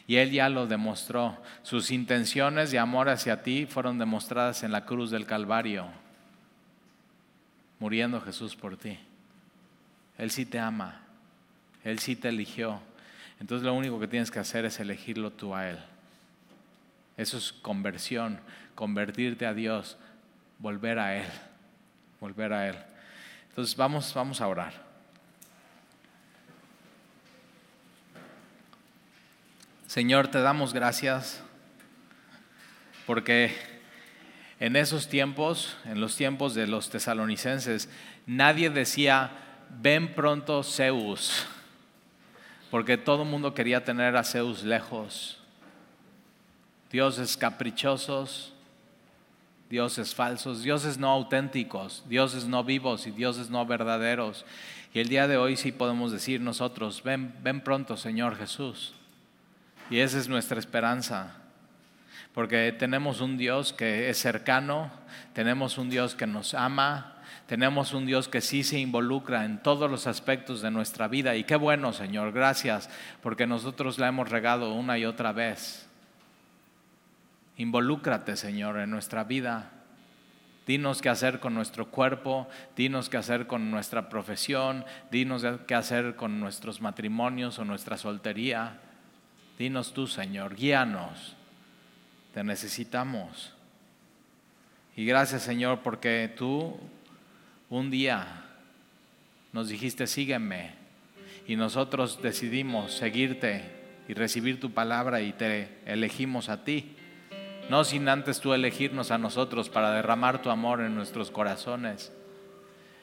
[0.06, 1.36] Y Él ya lo demostró.
[1.62, 5.88] Sus intenciones de amor hacia ti fueron demostradas en la cruz del Calvario,
[7.80, 8.98] muriendo Jesús por ti.
[10.16, 11.02] Él sí te ama,
[11.84, 12.80] Él sí te eligió.
[13.40, 15.78] Entonces lo único que tienes que hacer es elegirlo tú a Él.
[17.18, 18.40] Eso es conversión,
[18.76, 19.98] convertirte a Dios,
[20.60, 21.26] volver a Él,
[22.20, 22.76] volver a Él.
[23.48, 24.72] Entonces vamos, vamos a orar.
[29.88, 31.42] Señor, te damos gracias
[33.04, 33.52] porque
[34.60, 37.90] en esos tiempos, en los tiempos de los tesalonicenses,
[38.26, 39.32] nadie decía,
[39.80, 41.46] ven pronto Zeus,
[42.70, 45.37] porque todo el mundo quería tener a Zeus lejos
[46.90, 48.52] dioses caprichosos,
[49.68, 54.44] dioses falsos, dioses no auténticos, dioses no vivos y dioses no verdaderos.
[54.94, 58.94] Y el día de hoy sí podemos decir nosotros, ven, ven pronto Señor Jesús.
[59.90, 61.36] Y esa es nuestra esperanza,
[62.34, 64.90] porque tenemos un Dios que es cercano,
[65.32, 67.14] tenemos un Dios que nos ama,
[67.46, 71.34] tenemos un Dios que sí se involucra en todos los aspectos de nuestra vida.
[71.36, 72.90] Y qué bueno, Señor, gracias,
[73.22, 75.87] porque nosotros la hemos regado una y otra vez.
[77.58, 79.72] Involúcrate, Señor, en nuestra vida.
[80.64, 86.14] Dinos qué hacer con nuestro cuerpo, dinos qué hacer con nuestra profesión, dinos qué hacer
[86.14, 88.78] con nuestros matrimonios o nuestra soltería.
[89.58, 91.34] Dinos tú, Señor, guíanos.
[92.32, 93.54] Te necesitamos.
[94.94, 96.78] Y gracias, Señor, porque tú
[97.70, 98.44] un día
[99.52, 100.74] nos dijiste, sígueme.
[101.48, 103.64] Y nosotros decidimos seguirte
[104.06, 106.94] y recibir tu palabra y te elegimos a ti
[107.68, 112.12] no sin antes tú elegirnos a nosotros para derramar tu amor en nuestros corazones.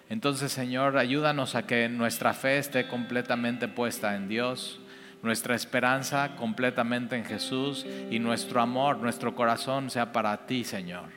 [0.09, 4.79] Entonces, Señor, ayúdanos a que nuestra fe esté completamente puesta en Dios,
[5.23, 11.09] nuestra esperanza completamente en Jesús y nuestro amor, nuestro corazón sea para ti, Señor,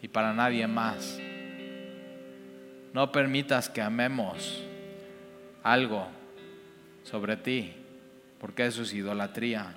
[0.00, 1.18] y para nadie más.
[2.92, 4.62] No permitas que amemos
[5.64, 6.06] algo
[7.02, 7.74] sobre ti,
[8.38, 9.74] porque eso es idolatría.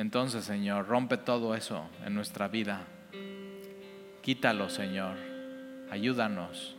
[0.00, 2.86] Entonces, Señor, rompe todo eso en nuestra vida.
[4.22, 5.18] Quítalo, Señor.
[5.90, 6.74] Ayúdanos.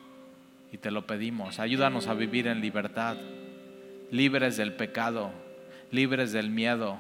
[0.71, 1.59] Y te lo pedimos.
[1.59, 3.17] Ayúdanos a vivir en libertad,
[4.09, 5.29] libres del pecado,
[5.91, 6.97] libres del miedo,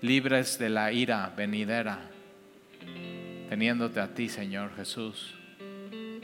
[0.00, 2.00] libres de la ira venidera,
[3.48, 5.36] teniéndote a ti, Señor Jesús.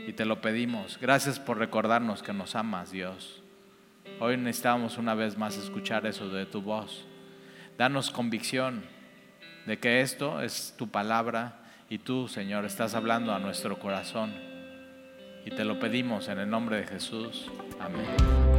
[0.09, 0.99] Y te lo pedimos.
[1.01, 3.45] Gracias por recordarnos que nos amas, Dios.
[4.19, 7.06] Hoy necesitamos una vez más escuchar eso de tu voz.
[7.79, 8.85] Danos convicción
[9.67, 11.61] de que esto es tu palabra
[11.91, 14.33] y tú, Señor, estás hablando a nuestro corazón.
[15.45, 17.51] Y te lo pedimos en el nombre de Jesús.
[17.79, 18.56] Amén.